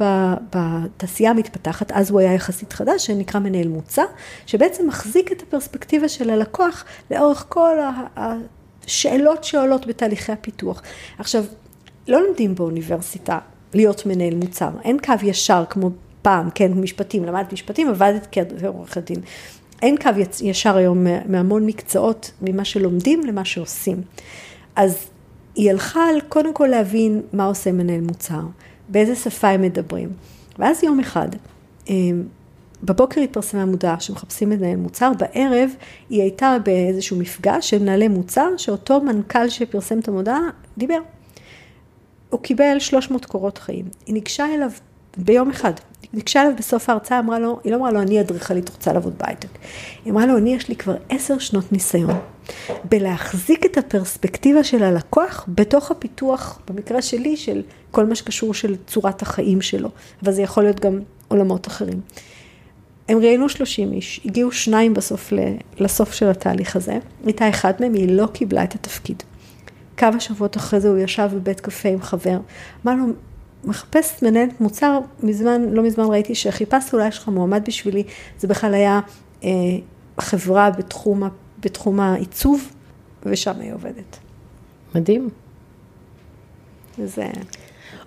בתעשייה 0.49 1.31
המתפתחת, 1.31 1.91
אז 1.91 2.11
הוא 2.11 2.19
היה 2.19 2.33
יחסית 2.33 2.73
חדש, 2.73 3.05
שנקרא 3.05 3.39
מנהל 3.39 3.67
מוצר, 3.67 4.05
שבעצם 4.45 4.87
מחזיק 4.87 5.31
את 5.31 5.41
הפרספקטיבה 5.41 6.09
של 6.09 6.29
הלקוח 6.29 6.85
לאורך 7.11 7.45
כל 7.49 7.77
השאלות 8.15 9.43
שעולות 9.43 9.87
בתהליכי 9.87 10.31
הפיתוח. 10.31 10.81
עכשיו, 11.19 11.43
לא 12.07 12.21
לומדים 12.21 12.55
באוניברסיטה 12.55 13.39
להיות 13.73 14.05
מנהל 14.05 14.35
מוצר, 14.35 14.69
אין 14.83 14.97
קו 15.05 15.13
ישר 15.23 15.63
כמו 15.69 15.89
פעם, 16.21 16.49
כן, 16.55 16.71
משפטים, 16.73 17.25
למדת 17.25 17.53
משפטים, 17.53 17.89
עבדת 17.89 18.27
כעורכת 18.31 19.03
דין. 19.03 19.19
אין 19.81 19.97
קו 19.97 20.09
ישר 20.41 20.77
היום 20.77 21.05
מהמון 21.25 21.65
מקצועות, 21.65 22.31
ממה 22.41 22.65
שלומדים 22.65 23.23
למה 23.25 23.45
שעושים. 23.45 24.01
אז 24.75 24.97
היא 25.55 25.69
הלכה 25.69 26.09
על 26.09 26.21
קודם 26.21 26.53
כל 26.53 26.67
להבין 26.67 27.21
מה 27.33 27.45
עושה 27.45 27.71
מנהל 27.71 28.01
מוצר. 28.01 28.41
באיזה 28.89 29.15
שפה 29.15 29.47
הם 29.47 29.61
מדברים. 29.61 30.09
ואז 30.59 30.83
יום 30.83 30.99
אחד, 30.99 31.27
אמ, 31.89 32.23
בבוקר 32.83 33.21
התפרסמה 33.21 33.65
מודעה 33.65 33.99
שמחפשים 33.99 34.49
מנהל 34.49 34.75
מוצר, 34.75 35.11
בערב 35.17 35.69
היא 36.09 36.21
הייתה 36.21 36.57
באיזשהו 36.65 37.17
מפגש 37.17 37.69
של 37.69 37.79
מנהלי 37.79 38.07
מוצר, 38.07 38.47
שאותו 38.57 39.01
מנכ"ל 39.01 39.49
שפרסם 39.49 39.99
את 39.99 40.07
המודעה 40.07 40.41
דיבר. 40.77 40.99
הוא 42.29 42.39
קיבל 42.39 42.79
300 42.79 43.25
קורות 43.25 43.57
חיים. 43.57 43.85
היא 44.05 44.13
ניגשה 44.13 44.45
אליו 44.55 44.71
ביום 45.17 45.49
אחד, 45.49 45.73
ניגשה 46.13 46.41
אליו 46.41 46.53
בסוף 46.57 46.89
ההרצאה, 46.89 47.19
אמרה 47.19 47.39
לו, 47.39 47.59
היא 47.63 47.71
לא 47.71 47.77
אמרה 47.77 47.91
לו, 47.91 48.01
אני 48.01 48.21
אדריכלית 48.21 48.69
רוצה 48.69 48.93
לעבוד 48.93 49.13
בהייטק. 49.17 49.49
היא 50.05 50.13
אמרה 50.13 50.25
לו, 50.25 50.37
אני 50.37 50.55
יש 50.55 50.67
לי 50.67 50.75
כבר 50.75 50.95
עשר 51.09 51.39
שנות 51.39 51.71
ניסיון. 51.71 52.19
בלהחזיק 52.83 53.65
את 53.65 53.77
הפרספקטיבה 53.77 54.63
של 54.63 54.83
הלקוח 54.83 55.45
בתוך 55.47 55.91
הפיתוח, 55.91 56.59
במקרה 56.67 57.01
שלי, 57.01 57.37
של 57.37 57.61
כל 57.91 58.05
מה 58.05 58.15
שקשור 58.15 58.53
של 58.53 58.75
צורת 58.87 59.21
החיים 59.21 59.61
שלו, 59.61 59.89
אבל 60.23 60.31
זה 60.31 60.41
יכול 60.41 60.63
להיות 60.63 60.79
גם 60.79 60.99
עולמות 61.27 61.67
אחרים. 61.67 62.01
הם 63.09 63.17
ראיינו 63.17 63.49
30 63.49 63.93
איש, 63.93 64.21
הגיעו 64.25 64.51
שניים 64.51 64.93
בסוף 64.93 65.33
לסוף 65.77 66.13
של 66.13 66.29
התהליך 66.29 66.75
הזה, 66.75 66.97
הייתה 67.25 67.49
אחד 67.49 67.73
מהם, 67.79 67.93
היא 67.93 68.11
לא 68.11 68.27
קיבלה 68.33 68.63
את 68.63 68.75
התפקיד. 68.75 69.23
כמה 69.97 70.19
שבועות 70.19 70.57
אחרי 70.57 70.79
זה 70.79 70.89
הוא 70.89 70.97
ישב 70.97 71.29
בבית 71.33 71.59
קפה 71.59 71.89
עם 71.89 72.01
חבר, 72.01 72.37
אמר 72.85 72.95
לו, 72.95 73.05
מחפש 73.63 74.23
מנהלת 74.23 74.61
מוצר, 74.61 74.99
מזמן, 75.23 75.61
לא 75.71 75.83
מזמן 75.83 76.05
ראיתי 76.05 76.35
שחיפשת, 76.35 76.93
אולי 76.93 77.07
יש 77.07 77.17
לך 77.17 77.27
מועמד 77.27 77.63
בשבילי, 77.67 78.03
זה 78.39 78.47
בכלל 78.47 78.73
היה 78.73 78.99
אה, 79.43 79.49
חברה 80.19 80.69
בתחום 80.69 81.23
בתחום 81.59 81.99
העיצוב, 81.99 82.71
ושם 83.23 83.53
היא 83.59 83.73
עובדת. 83.73 84.17
מדהים. 84.95 85.29
זה... 87.05 87.27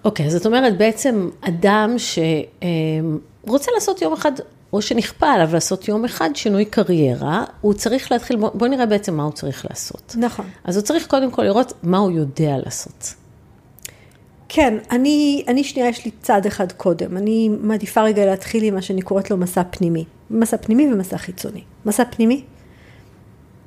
אוקיי, 0.04 0.26
okay, 0.26 0.30
זאת 0.30 0.46
אומרת, 0.46 0.78
בעצם 0.78 1.30
אדם 1.40 1.94
שרוצה 1.98 3.70
לעשות 3.74 4.02
יום 4.02 4.12
אחד, 4.12 4.32
או 4.72 4.82
שנכפה 4.82 5.26
עליו 5.26 5.48
לעשות 5.52 5.88
יום 5.88 6.04
אחד 6.04 6.30
שינוי 6.34 6.64
קריירה, 6.64 7.44
הוא 7.60 7.74
צריך 7.74 8.12
להתחיל, 8.12 8.36
בוא 8.36 8.68
נראה 8.68 8.86
בעצם 8.86 9.16
מה 9.16 9.22
הוא 9.22 9.32
צריך 9.32 9.66
לעשות. 9.70 10.14
נכון. 10.18 10.46
אז 10.64 10.76
הוא 10.76 10.84
צריך 10.84 11.06
קודם 11.06 11.30
כל 11.30 11.42
לראות 11.42 11.72
מה 11.82 11.98
הוא 11.98 12.10
יודע 12.10 12.56
לעשות. 12.64 13.14
כן, 14.54 14.78
אני, 14.90 15.44
אני 15.48 15.64
שנייה, 15.64 15.88
יש 15.88 16.04
לי 16.04 16.10
צעד 16.22 16.46
אחד 16.46 16.72
קודם. 16.72 17.16
אני 17.16 17.48
מעדיפה 17.60 18.02
רגע 18.02 18.26
להתחיל 18.26 18.64
עם 18.64 18.74
מה 18.74 18.82
שאני 18.82 19.02
קוראת 19.02 19.30
לו 19.30 19.36
מסע 19.36 19.62
פנימי. 19.70 20.04
מסע 20.30 20.56
פנימי 20.56 20.92
ומסע 20.92 21.18
חיצוני. 21.18 21.62
מסע 21.86 22.04
פנימי, 22.04 22.44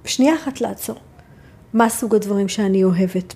שנייה 0.06 0.36
אחת 0.36 0.62
לעצור. 0.62 0.96
מה 1.74 1.90
סוג 1.90 2.16
הדברים 2.16 2.48
שאני 2.48 2.84
אוהבת? 2.84 3.36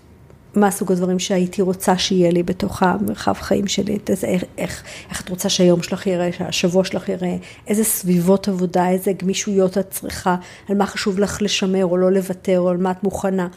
מה 0.56 0.72
סוג 0.72 0.92
הדברים 0.92 1.20
שהייתי 1.20 1.62
רוצה 1.62 1.98
שיהיה 1.98 2.32
לי 2.32 2.44
בתוך 2.44 2.84
המרחב 2.84 3.34
חיים 3.34 3.68
שלי? 3.68 3.98
איזה, 4.10 4.28
איך, 4.28 4.44
איך, 4.58 4.84
איך 5.10 5.22
את 5.22 5.30
רוצה 5.30 5.50
שהיום 5.50 5.84
שלך 5.84 6.08
יראה, 6.08 6.32
שהשבוע 6.32 6.84
שלך 6.84 7.10
יראה? 7.10 7.36
איזה 7.68 7.84
סביבות 7.84 8.48
עבודה, 8.48 8.90
איזה 8.90 9.12
גמישויות 9.14 9.78
את 9.78 9.90
צריכה? 9.90 10.36
על 10.70 10.78
מה 10.78 10.86
חשוב 10.86 11.20
לך 11.20 11.42
לשמר 11.42 11.86
או 11.86 11.98
לא 11.98 12.12
לוותר, 12.12 12.60
או 12.60 12.70
על 12.70 12.78
מה 12.78 12.92
את 12.92 13.04
מוכנה? 13.04 13.48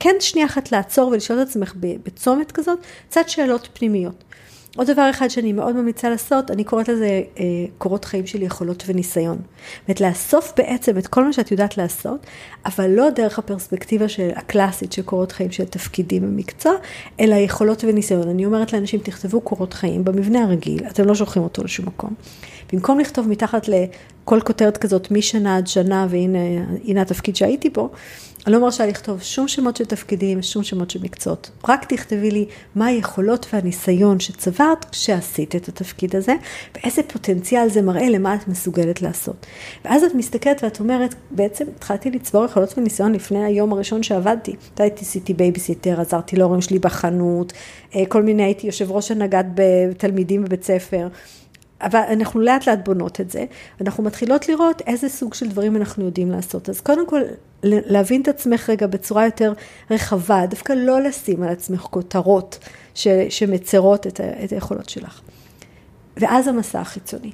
כן, 0.00 0.14
שנייה 0.20 0.46
אחת 0.46 0.72
לעצור 0.72 1.08
ולשאול 1.08 1.42
את 1.42 1.48
עצמך 1.48 1.72
בצומת 1.76 2.52
כזאת, 2.52 2.78
קצת 3.08 3.28
שאלות 3.28 3.68
פנימיות. 3.72 4.24
עוד 4.76 4.90
דבר 4.90 5.10
אחד 5.10 5.28
שאני 5.28 5.52
מאוד 5.52 5.76
ממליצה 5.76 6.10
לעשות, 6.10 6.50
אני 6.50 6.64
קוראת 6.64 6.88
לזה 6.88 7.22
אה, 7.38 7.44
קורות 7.78 8.04
חיים 8.04 8.26
של 8.26 8.42
יכולות 8.42 8.84
וניסיון. 8.86 9.36
זאת 9.36 9.88
אומרת, 9.88 10.00
לאסוף 10.00 10.52
בעצם 10.56 10.98
את 10.98 11.06
כל 11.06 11.24
מה 11.24 11.32
שאת 11.32 11.50
יודעת 11.50 11.76
לעשות, 11.76 12.26
אבל 12.66 12.90
לא 12.90 13.10
דרך 13.10 13.38
הפרספקטיבה 13.38 14.08
של, 14.08 14.28
הקלאסית 14.36 14.92
של 14.92 15.02
קורות 15.02 15.32
חיים 15.32 15.50
של 15.50 15.64
תפקידים 15.64 16.22
במקצוע, 16.22 16.72
אלא 17.20 17.34
יכולות 17.34 17.84
וניסיון. 17.84 18.28
אני 18.28 18.46
אומרת 18.46 18.72
לאנשים, 18.72 19.00
תכתבו 19.00 19.40
קורות 19.40 19.74
חיים 19.74 20.04
במבנה 20.04 20.42
הרגיל, 20.42 20.86
אתם 20.86 21.04
לא 21.04 21.14
שולחים 21.14 21.42
אותו 21.42 21.64
לשום 21.64 21.86
מקום. 21.86 22.14
במקום 22.72 22.98
לכתוב 23.00 23.28
מתחת 23.28 23.68
לכל 23.68 24.40
כותרת 24.40 24.76
כזאת 24.76 25.10
משנה 25.10 25.56
עד 25.56 25.66
שנה, 25.66 26.06
והנה 26.10 27.02
התפקיד 27.02 27.36
שהייתי 27.36 27.70
בו, 27.70 27.90
אני 28.46 28.54
לא 28.54 28.60
מרשה 28.60 28.86
לכתוב 28.86 29.22
שום 29.22 29.48
שמות 29.48 29.76
של 29.76 29.84
תפקידים, 29.84 30.42
שום 30.42 30.62
שמות 30.62 30.90
של 30.90 31.02
מקצועות. 31.02 31.50
רק 31.68 31.84
תכתבי 31.84 32.30
לי 32.30 32.46
מה 32.74 32.86
היכולות 32.86 33.46
והניסיון 33.52 34.20
שצברת 34.20 34.84
כשעשית 34.84 35.56
את 35.56 35.68
התפקיד 35.68 36.16
הזה, 36.16 36.34
ואיזה 36.74 37.02
פוטנציאל 37.02 37.68
זה 37.68 37.82
מראה 37.82 38.08
למה 38.08 38.34
את 38.34 38.48
מסוגלת 38.48 39.02
לעשות. 39.02 39.46
ואז 39.84 40.04
את 40.04 40.14
מסתכלת 40.14 40.64
ואת 40.64 40.80
אומרת, 40.80 41.14
בעצם 41.30 41.64
התחלתי 41.76 42.10
לצבור 42.10 42.44
יכולות 42.44 42.78
וניסיון 42.78 43.12
לפני 43.12 43.44
היום 43.44 43.72
הראשון 43.72 44.02
שעבדתי. 44.02 44.56
הייתי 44.78 45.04
עשיתי 45.04 45.34
בייביסיטר, 45.34 46.00
עזרתי 46.00 46.36
להורים 46.36 46.60
שלי 46.60 46.78
בחנות, 46.78 47.52
אה, 47.94 48.06
כל 48.08 48.22
מיני, 48.22 48.42
הייתי 48.42 48.66
יושב 48.66 48.90
ראש 48.90 49.10
הנהגת 49.10 49.46
בתלמידים 49.54 50.44
בבית 50.44 50.64
ספר. 50.64 51.08
אבל 51.80 52.00
אנחנו 52.10 52.40
לאט 52.40 52.68
לאט 52.68 52.78
בונות 52.84 53.20
את 53.20 53.30
זה, 53.30 53.44
ואנחנו 53.80 54.02
מתחילות 54.02 54.48
לראות 54.48 54.82
איזה 54.86 55.08
סוג 55.08 55.34
של 55.34 55.48
דברים 55.48 55.76
אנחנו 55.76 56.04
יודעים 56.04 56.30
לעשות. 56.30 56.68
אז 56.68 56.80
קודם 56.80 57.06
כל, 57.06 57.20
להבין 57.62 58.22
את 58.22 58.28
עצמך 58.28 58.70
רגע 58.70 58.86
בצורה 58.86 59.24
יותר 59.24 59.52
רחבה, 59.90 60.46
דווקא 60.46 60.72
לא 60.72 61.00
לשים 61.00 61.42
על 61.42 61.48
עצמך 61.48 61.80
כותרות 61.80 62.58
ש, 62.94 63.08
שמצרות 63.28 64.06
את, 64.06 64.20
ה, 64.20 64.44
את 64.44 64.50
היכולות 64.50 64.88
שלך. 64.88 65.20
ואז 66.16 66.48
המסע 66.48 66.80
החיצוני. 66.80 67.30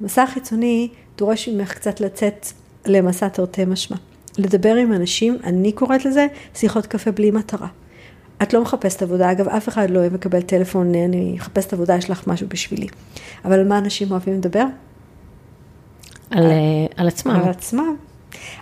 המסע 0.00 0.22
החיצוני 0.22 0.88
דורש 1.18 1.48
ממך 1.48 1.74
קצת 1.74 2.00
לצאת 2.00 2.46
למסע 2.86 3.28
תרתי 3.28 3.64
משמע. 3.64 3.96
לדבר 4.38 4.74
עם 4.74 4.92
אנשים, 4.92 5.38
אני 5.44 5.72
קוראת 5.72 6.04
לזה 6.04 6.26
שיחות 6.54 6.86
קפה 6.86 7.10
בלי 7.10 7.30
מטרה. 7.30 7.68
את 8.42 8.52
לא 8.52 8.62
מחפשת 8.62 9.02
עבודה, 9.02 9.32
אגב, 9.32 9.48
אף 9.48 9.68
אחד 9.68 9.90
לא 9.90 10.06
לקבל 10.06 10.42
טלפון, 10.42 10.94
אני 10.94 11.32
מחפשת 11.34 11.72
עבודה, 11.72 11.96
יש 11.96 12.10
לך 12.10 12.26
משהו 12.26 12.46
בשבילי. 12.48 12.86
אבל 13.44 13.52
על 13.52 13.68
מה 13.68 13.78
אנשים 13.78 14.10
אוהבים 14.10 14.34
לדבר? 14.34 14.64
על, 16.30 16.44
על, 16.44 16.52
על 16.96 17.08
עצמם. 17.08 17.40
על 17.44 17.50
עצמם. 17.50 17.96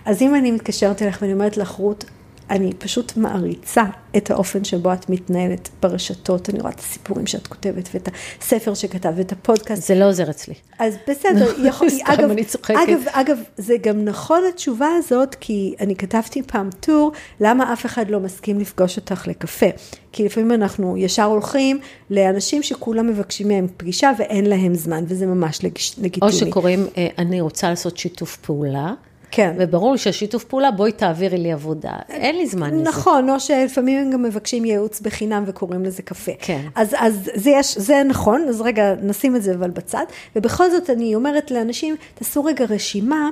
אז 0.05 0.21
אם 0.21 0.35
אני 0.35 0.51
מתקשרת 0.51 1.01
אליך 1.01 1.19
ואני 1.21 1.33
אומרת 1.33 1.57
לך, 1.57 1.69
רות, 1.69 2.05
אני 2.51 2.73
פשוט 2.73 3.17
מעריצה 3.17 3.83
את 4.17 4.31
האופן 4.31 4.63
שבו 4.63 4.93
את 4.93 5.09
מתנהלת 5.09 5.69
ברשתות, 5.81 6.49
אני 6.49 6.59
רואה 6.59 6.71
את 6.71 6.79
הסיפורים 6.79 7.27
שאת 7.27 7.47
כותבת, 7.47 7.89
ואת 7.93 8.09
הספר 8.41 8.73
שכתבת, 8.73 9.13
ואת 9.17 9.31
הפודקאסט. 9.31 9.87
זה 9.87 9.95
לא 9.95 10.09
עוזר 10.09 10.29
אצלי. 10.29 10.53
אז 10.79 10.95
בסדר, 11.09 11.53
יכול, 11.67 11.87
אגב, 12.03 12.31
אני 12.31 12.43
צוחקת. 12.43 12.75
אגב, 12.87 13.01
אגב, 13.11 13.37
זה 13.57 13.75
גם 13.83 14.05
נכון 14.05 14.41
התשובה 14.53 14.87
הזאת, 14.97 15.35
כי 15.39 15.75
אני 15.79 15.95
כתבתי 15.95 16.43
פעם 16.43 16.69
טור, 16.79 17.11
למה 17.39 17.73
אף 17.73 17.85
אחד 17.85 18.09
לא 18.09 18.19
מסכים 18.19 18.59
לפגוש 18.59 18.97
אותך 18.97 19.27
לקפה. 19.27 19.67
כי 20.11 20.25
לפעמים 20.25 20.51
אנחנו 20.51 20.97
ישר 20.97 21.23
הולכים 21.23 21.79
לאנשים 22.09 22.63
שכולם 22.63 23.07
מבקשים 23.07 23.47
מהם 23.47 23.67
פגישה 23.77 24.11
ואין 24.17 24.45
להם 24.45 24.75
זמן, 24.75 25.03
וזה 25.07 25.25
ממש 25.25 25.59
לגיטימי. 25.97 26.31
או 26.31 26.31
שקוראים, 26.31 26.87
אה, 26.97 27.07
אני 27.17 27.41
רוצה 27.41 27.69
לעשות 27.69 27.97
שיתוף 27.97 28.37
פעולה. 28.37 28.93
כן. 29.31 29.55
וברור 29.57 29.95
שהשיתוף 29.95 30.43
פעולה, 30.43 30.71
בואי 30.71 30.91
תעבירי 30.91 31.37
לי 31.37 31.51
עבודה. 31.51 31.91
אין 32.09 32.37
לי 32.37 32.47
זמן 32.47 32.73
לזה. 32.73 32.83
נכון, 32.83 33.29
או 33.29 33.39
שלפעמים 33.39 34.01
הם 34.01 34.11
גם 34.11 34.23
מבקשים 34.23 34.65
ייעוץ 34.65 35.01
בחינם 35.01 35.43
וקוראים 35.47 35.83
לזה 35.83 36.01
קפה. 36.01 36.31
כן. 36.39 36.61
אז, 36.75 36.95
אז 36.97 37.29
זה, 37.35 37.49
יש, 37.49 37.77
זה 37.77 38.01
נכון, 38.07 38.45
אז 38.49 38.61
רגע, 38.61 38.93
נשים 39.01 39.35
את 39.35 39.43
זה 39.43 39.53
אבל 39.55 39.69
בצד. 39.69 40.05
ובכל 40.35 40.71
זאת 40.71 40.89
אני 40.89 41.15
אומרת 41.15 41.51
לאנשים, 41.51 41.95
תעשו 42.15 42.43
רגע 42.43 42.65
רשימה 42.69 43.29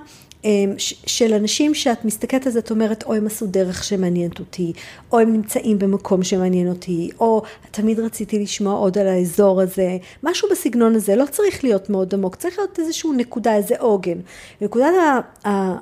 של 1.06 1.34
אנשים 1.34 1.74
שאת 1.74 2.06
מסתכלת 2.06 2.46
על 2.46 2.52
זה, 2.52 2.60
את 2.60 2.72
אומרת, 2.72 3.04
או 3.04 3.14
הם 3.14 3.28
עשו 3.28 3.48
דרך 3.48 3.84
שמעניינת 3.84 4.40
אותי, 4.40 4.74
או 5.12 5.20
הם 5.20 5.34
נמצאים 5.34 5.80
במקום 5.80 6.24
שמעניין 6.24 6.70
אותי, 6.70 7.10
או 7.20 7.42
תמיד 7.72 8.00
רציתי 8.00 8.40
לשמוע 8.40 8.74
עוד 8.74 8.98
על 8.98 9.08
האזור 9.08 9.62
הזה, 9.62 9.98
משהו 10.24 10.50
בסגנון 10.52 10.96
הזה, 10.96 11.16
לא 11.16 11.26
צריך 11.32 11.64
להיות 11.64 11.90
מאוד 11.90 12.14
עמוק, 12.14 12.36
צריך 12.36 12.60
להיות 12.60 12.80
איזושהי 12.80 13.10
נקודה, 13.18 13.56
איזה 13.56 13.76
עוגן. 13.80 14.18
נקודת 14.62 14.94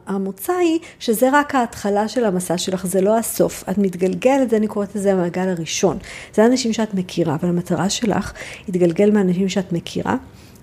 המוצא 0.08 0.54
היא 0.54 0.80
שזה 1.00 1.30
רק 1.34 1.56
ההתחלה 1.56 2.08
של 2.08 2.26
המסע 2.26 2.58
שלך, 2.58 2.86
זה 2.86 3.02
לא 3.02 3.18
הסוף. 3.18 3.64
את 3.70 3.78
מתגלגלת, 3.78 4.54
אני 4.54 4.68
קוראת 4.68 4.96
לזה 4.96 5.12
המעגל 5.12 5.50
הראשון. 5.50 5.98
זה 6.34 6.46
אנשים 6.46 6.74
שאת 6.74 6.94
מכירה, 6.94 7.36
אבל 7.36 7.50
המטרה 7.50 7.90
שלך 7.90 8.34
היא 8.58 8.66
להתגלגל 8.68 9.12
מאנשים 9.12 9.50
שאת 9.50 9.72
מכירה. 9.72 10.16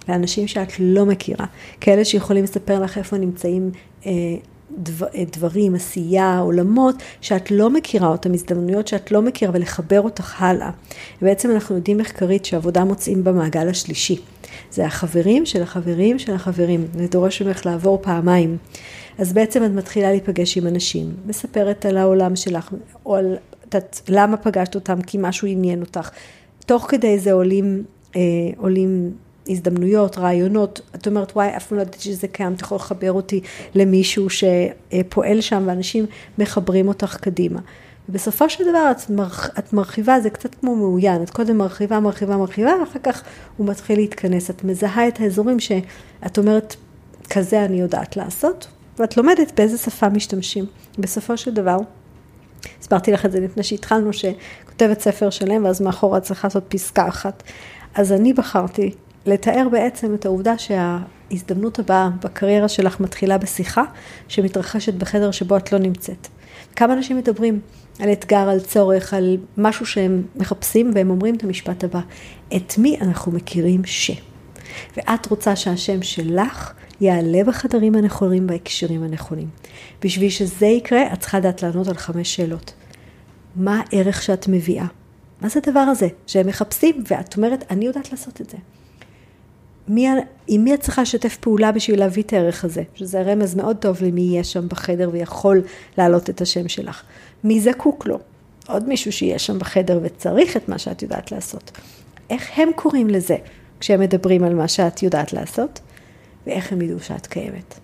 לאנשים 0.09 0.49
שאת 0.49 0.73
לא 0.79 1.07
מכירה, 1.07 1.47
כאלה 1.81 2.05
שיכולים 2.05 2.45
לספר 2.45 2.81
לך 2.81 2.99
איפה 2.99 3.17
נמצאים 3.17 3.71
אה, 4.07 4.13
דבר, 4.79 5.07
אה, 5.15 5.25
דברים, 5.33 5.75
עשייה, 5.75 6.39
עולמות, 6.39 6.95
שאת 7.21 7.51
לא 7.51 7.71
מכירה 7.71 8.09
אותם, 8.09 8.35
הזדמנויות 8.35 8.89
שאת 8.89 9.13
לא 9.13 9.23
מכירה, 9.23 9.53
ולחבר 9.55 10.01
אותך 10.01 10.43
הלאה. 10.43 10.71
ובעצם 11.23 11.51
אנחנו 11.51 11.75
יודעים 11.75 11.99
מחקרית 11.99 12.45
שעבודה 12.45 12.85
מוצאים 12.85 13.25
במעגל 13.25 13.69
השלישי. 13.69 14.21
זה 14.71 14.87
החברים 14.87 15.47
של 15.47 15.63
החברים 15.63 16.19
של 16.19 16.35
החברים, 16.35 16.87
זה 16.95 17.07
דורש 17.07 17.43
ממך 17.43 17.67
לעבור 17.67 17.99
פעמיים. 18.03 18.57
אז 19.19 19.33
בעצם 19.33 19.65
את 19.65 19.71
מתחילה 19.71 20.11
להיפגש 20.11 20.57
עם 20.57 20.67
אנשים, 20.67 21.15
מספרת 21.27 21.87
על 21.87 21.97
העולם 21.97 22.37
שלך, 22.37 22.71
או 23.07 23.17
על 23.17 23.37
את, 23.77 24.01
למה 24.09 24.37
פגשת 24.37 24.75
אותם, 24.75 25.03
כי 25.03 25.19
משהו 25.21 25.49
עניין 25.49 25.81
אותך. 25.81 26.11
תוך 26.67 26.87
כדי 26.89 27.19
זה 27.19 27.33
עולים, 27.33 27.85
אה, 28.17 28.21
עולים 28.57 29.13
הזדמנויות, 29.49 30.19
רעיונות, 30.19 30.81
את 30.95 31.07
אומרת, 31.07 31.33
וואי, 31.33 31.57
אף 31.57 31.67
פעם 31.67 31.79
לא 31.79 31.83
ידעתי 31.83 32.01
שזה 32.01 32.29
קיים, 32.29 32.53
אתה 32.53 32.65
יכול 32.65 32.77
לחבר 32.77 33.13
אותי 33.13 33.41
למישהו 33.75 34.27
שפועל 34.31 35.41
שם, 35.41 35.63
ואנשים 35.67 36.07
מחברים 36.39 36.89
אותך 36.89 37.17
קדימה. 37.17 37.61
ובסופו 38.09 38.51
של 38.51 38.65
דבר 38.71 38.91
את, 38.91 39.11
מרח, 39.11 39.51
את 39.59 39.73
מרחיבה, 39.73 40.21
זה 40.21 40.31
קצת 40.31 40.55
כמו 40.55 40.77
מעוין, 40.77 41.23
את 41.23 41.31
קודם 41.31 41.59
מרחיבה, 41.59 42.01
מרחיבה, 42.01 42.37
מרחיבה, 42.37 42.73
ואחר 42.81 42.99
כך 43.03 43.23
הוא 43.57 43.67
מתחיל 43.67 43.99
להתכנס. 43.99 44.51
את 44.51 44.65
מזהה 44.65 45.09
את 45.09 45.21
האזורים 45.21 45.61
שאת 45.61 46.39
אומרת, 46.39 46.77
כזה 47.31 47.65
אני 47.65 47.81
יודעת 47.81 48.17
לעשות, 48.17 48.67
ואת 48.99 49.17
לומדת 49.17 49.53
באיזה 49.57 49.79
שפה 49.79 50.09
משתמשים. 50.09 50.67
בסופו 50.99 51.37
של 51.37 51.55
דבר, 51.55 51.77
הסברתי 52.81 53.13
לך 53.13 53.27
את 53.27 53.33
זה 53.33 53.41
לפני 53.41 53.63
שהתחלנו, 53.63 54.11
שכותבת 54.13 55.01
ספר 55.01 55.31
שלם, 55.31 55.65
ואז 55.65 55.81
מאחורה 55.81 56.21
צריכה 56.21 56.49
לעשות 56.49 56.65
פסקה 56.69 57.09
אחת. 57.09 57.43
אז 57.95 58.13
אני 58.13 58.33
בחרתי 58.33 58.91
לתאר 59.27 59.69
בעצם 59.73 60.15
את 60.15 60.27
העובדה 60.27 60.55
שההזדמנות 60.59 61.79
הבאה 61.79 62.09
בקריירה 62.23 62.69
שלך 62.69 63.01
מתחילה 63.01 63.39
בשיחה 63.39 63.83
שמתרחשת 64.29 64.95
בחדר 64.95 65.31
שבו 65.31 65.57
את 65.57 65.73
לא 65.73 65.79
נמצאת. 65.79 66.29
כמה 66.77 66.93
אנשים 66.93 67.17
מדברים 67.17 67.61
על 68.01 68.13
אתגר, 68.13 68.49
על 68.49 68.61
צורך, 68.61 69.15
על 69.15 69.37
משהו 69.57 69.87
שהם 69.87 70.23
מחפשים, 70.37 70.91
והם 70.95 71.11
אומרים 71.11 71.35
את 71.35 71.45
המשפט 71.45 71.85
הבא, 71.85 72.01
את 72.57 72.79
מי 72.79 72.99
אנחנו 73.01 73.33
מכירים 73.33 73.85
ש... 73.85 74.11
ואת 74.97 75.27
רוצה 75.27 75.57
שהשם 75.57 76.03
שלך 76.03 76.73
יעלה 77.01 77.45
בחדרים 77.45 77.95
הנכונים, 77.95 78.47
בהקשרים 78.47 79.03
הנכונים. 79.03 79.49
בשביל 80.03 80.31
שזה 80.31 80.67
יקרה, 80.67 81.13
את 81.13 81.21
צריכה 81.21 81.39
לדעת 81.39 81.63
לענות 81.63 81.89
על 81.89 81.95
חמש 81.95 82.35
שאלות. 82.35 82.73
מה 83.57 83.83
הערך 83.87 84.23
שאת 84.23 84.49
מביאה? 84.49 84.87
מה 85.41 85.49
זה 85.49 85.61
הדבר 85.67 85.81
הזה 85.81 86.09
שהם 86.27 86.47
מחפשים? 86.47 87.05
ואת 87.11 87.37
אומרת, 87.37 87.65
אני 87.71 87.85
יודעת 87.85 88.13
לעשות 88.13 88.41
את 88.41 88.51
זה. 88.51 88.57
מי, 89.89 90.09
עם 90.47 90.65
מי 90.65 90.75
את 90.75 90.81
צריכה 90.81 91.03
לשתף 91.03 91.37
פעולה 91.37 91.73
בשביל 91.73 91.99
להביא 91.99 92.23
את 92.23 92.33
הערך 92.33 92.65
הזה? 92.65 92.83
שזה 92.95 93.23
רמז 93.23 93.55
מאוד 93.55 93.77
טוב 93.77 94.03
למי 94.03 94.21
יהיה 94.21 94.45
שם 94.45 94.69
בחדר 94.69 95.09
ויכול 95.13 95.63
להעלות 95.99 96.31
את 96.31 96.41
השם 96.41 96.69
שלך. 96.69 97.03
מי 97.45 97.61
זקוק 97.61 98.07
לו? 98.07 98.19
עוד 98.69 98.89
מישהו 98.89 99.13
שיהיה 99.13 99.39
שם 99.39 99.59
בחדר 99.59 100.01
וצריך 100.03 100.57
את 100.57 100.69
מה 100.69 100.79
שאת 100.79 101.03
יודעת 101.03 101.33
לעשות. 101.33 101.71
איך 102.31 102.51
הם 102.57 102.71
קוראים 102.77 103.09
לזה 103.09 103.37
כשהם 103.81 104.01
מדברים 104.01 104.45
על 104.45 104.55
מה 104.55 104.69
שאת 104.69 105.03
יודעת 105.03 105.33
לעשות, 105.33 105.81
ואיך 106.47 106.73
הם 106.73 106.83
ידעו 106.83 107.01
שאת 107.01 107.27
קיימת. 107.27 107.75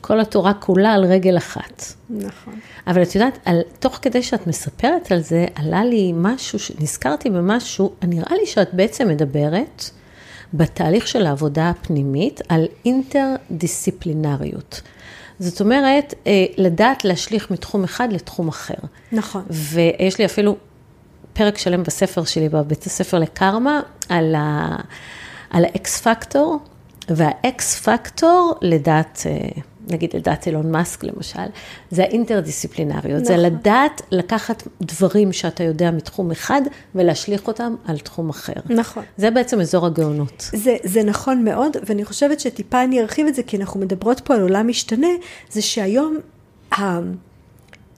כל 0.00 0.20
התורה 0.20 0.54
כולה 0.54 0.92
על 0.92 1.04
רגל 1.04 1.36
אחת. 1.36 1.82
נכון. 2.10 2.54
אבל 2.86 3.02
את 3.02 3.14
יודעת, 3.14 3.38
על, 3.44 3.60
תוך 3.78 3.98
כדי 4.02 4.22
שאת 4.22 4.46
מספרת 4.46 5.12
על 5.12 5.20
זה, 5.20 5.46
עלה 5.54 5.84
לי 5.84 6.12
משהו, 6.14 6.58
נזכרתי 6.78 7.30
במשהו, 7.30 7.92
נראה 8.02 8.36
לי 8.40 8.46
שאת 8.46 8.74
בעצם 8.74 9.08
מדברת 9.08 9.90
בתהליך 10.56 11.08
של 11.08 11.26
העבודה 11.26 11.70
הפנימית 11.70 12.40
על 12.48 12.66
אינטרדיסציפלינריות. 12.84 14.82
זאת 15.38 15.60
אומרת, 15.60 16.14
אה, 16.26 16.44
לדעת 16.56 17.04
להשליך 17.04 17.50
מתחום 17.50 17.84
אחד 17.84 18.12
לתחום 18.12 18.48
אחר. 18.48 18.74
נכון. 19.12 19.42
ויש 19.50 20.18
לי 20.18 20.24
אפילו 20.24 20.56
פרק 21.32 21.58
שלם 21.58 21.82
בספר 21.82 22.24
שלי, 22.24 22.48
בבית 22.48 22.84
הספר 22.84 23.18
לקרמה, 23.18 23.80
על, 24.08 24.34
ה, 24.34 24.76
על 25.50 25.64
האקס 25.64 26.00
פקטור, 26.00 26.58
והאקס 27.08 27.80
פקטור, 27.80 28.54
לדעת... 28.62 29.22
נגיד 29.86 30.16
לדעת 30.16 30.46
אילון 30.46 30.72
מאסק 30.72 31.04
למשל, 31.04 31.46
זה 31.90 32.02
האינטרדיסציפלינריות, 32.02 33.22
נכון. 33.22 33.24
זה 33.24 33.36
לדעת 33.36 34.02
לקחת 34.10 34.62
דברים 34.80 35.32
שאתה 35.32 35.64
יודע 35.64 35.90
מתחום 35.90 36.30
אחד 36.30 36.62
ולהשליך 36.94 37.46
אותם 37.48 37.74
על 37.84 37.98
תחום 37.98 38.28
אחר. 38.28 38.52
נכון. 38.70 39.02
זה 39.16 39.30
בעצם 39.30 39.60
אזור 39.60 39.86
הגאונות. 39.86 40.50
זה, 40.52 40.76
זה 40.84 41.02
נכון 41.02 41.44
מאוד, 41.44 41.76
ואני 41.86 42.04
חושבת 42.04 42.40
שטיפה 42.40 42.84
אני 42.84 43.00
ארחיב 43.00 43.26
את 43.26 43.34
זה, 43.34 43.42
כי 43.42 43.56
אנחנו 43.56 43.80
מדברות 43.80 44.20
פה 44.20 44.34
על 44.34 44.40
עולם 44.40 44.68
משתנה, 44.68 45.08
זה 45.50 45.62
שהיום... 45.62 46.18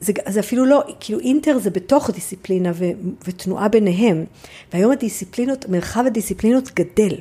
זה, 0.01 0.13
זה 0.29 0.41
אפילו 0.41 0.67
לא, 0.67 0.83
כאילו 1.01 1.21
אינטר 1.21 1.59
זה 1.59 1.71
בתוך 1.71 2.11
דיסציפלינה 2.11 2.71
ו, 2.75 2.85
ותנועה 3.27 3.69
ביניהם, 3.69 4.25
והיום 4.73 4.93
הדיסציפלינות, 4.93 5.69
מרחב 5.69 6.05
הדיסציפלינות 6.07 6.71
גדל. 6.75 7.15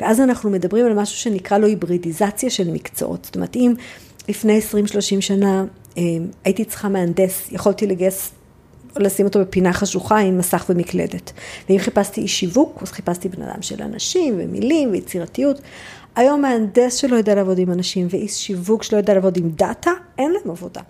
ואז 0.00 0.20
אנחנו 0.20 0.50
מדברים 0.50 0.86
על 0.86 0.94
משהו 0.94 1.16
שנקרא 1.16 1.58
לו 1.58 1.66
היברידיזציה 1.66 2.50
של 2.50 2.70
מקצועות. 2.70 3.24
זאת 3.24 3.36
אומרת, 3.36 3.56
אם 3.56 3.74
לפני 4.28 4.60
20-30 5.18 5.20
שנה 5.20 5.64
אה, 5.98 6.02
הייתי 6.44 6.64
צריכה 6.64 6.88
מהנדס, 6.88 7.52
יכולתי 7.52 7.86
לגייס, 7.86 8.30
לשים 8.96 9.26
אותו 9.26 9.40
בפינה 9.40 9.72
חשוכה 9.72 10.18
עם 10.18 10.38
מסך 10.38 10.66
ומקלדת. 10.68 11.32
ואם 11.68 11.78
חיפשתי 11.78 12.20
איש 12.20 12.40
שיווק, 12.40 12.82
אז 12.82 12.92
חיפשתי 12.92 13.28
בן 13.28 13.42
אדם 13.42 13.62
של 13.62 13.82
אנשים 13.82 14.34
ומילים 14.38 14.90
ויצירתיות. 14.90 15.60
היום 16.16 16.42
מהנדס 16.42 16.94
שלא 16.94 17.16
יודע 17.16 17.34
לעבוד 17.34 17.58
עם 17.58 17.72
אנשים 17.72 18.06
ואיש 18.10 18.46
שיווק 18.46 18.82
שלא 18.82 18.96
יודע 18.96 19.14
לעבוד 19.14 19.36
עם 19.36 19.50
דאטה, 19.50 19.90
אין 20.18 20.30
להם 20.32 20.50
עבודה. 20.50 20.80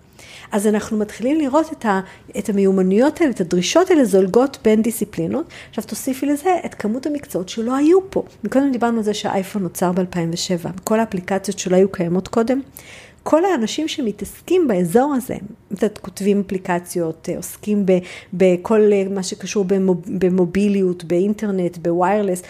אז 0.53 0.67
אנחנו 0.67 0.99
מתחילים 0.99 1.39
לראות 1.39 1.73
את, 1.73 1.85
ה, 1.85 2.01
את 2.39 2.49
המיומנויות 2.49 3.21
האלה, 3.21 3.31
את 3.31 3.41
הדרישות 3.41 3.91
האלה 3.91 4.05
זולגות 4.05 4.59
בין 4.65 4.83
דיסציפלינות. 4.83 5.47
עכשיו 5.69 5.85
תוסיפי 5.85 6.27
לזה 6.27 6.51
את 6.67 6.75
כמות 6.75 7.07
המקצועות 7.07 7.49
שלא 7.49 7.77
היו 7.77 8.11
פה. 8.11 8.23
מקודם 8.45 8.73
דיברנו 8.73 8.97
על 8.97 9.03
זה 9.03 9.15
שהאייפון 9.15 9.63
נוצר 9.63 9.93
ב-2007, 9.93 10.69
כל 10.85 11.01
האפליקציות 11.01 11.59
שלא 11.59 11.77
היו 11.77 11.93
קיימות 11.93 12.29
קודם. 12.29 12.61
כל 13.23 13.45
האנשים 13.45 13.89
שמתעסקים 13.89 14.69
באזור 14.69 15.15
הזה, 15.17 15.35
קצת 15.77 15.99
כותבים 15.99 16.43
אפליקציות, 16.47 17.29
עוסקים 17.37 17.87
בכל 18.33 18.91
מה 19.11 19.23
שקשור 19.23 19.65
במוביליות, 20.07 21.05
באינטרנט, 21.05 21.77
בוויירלס, 21.77 22.43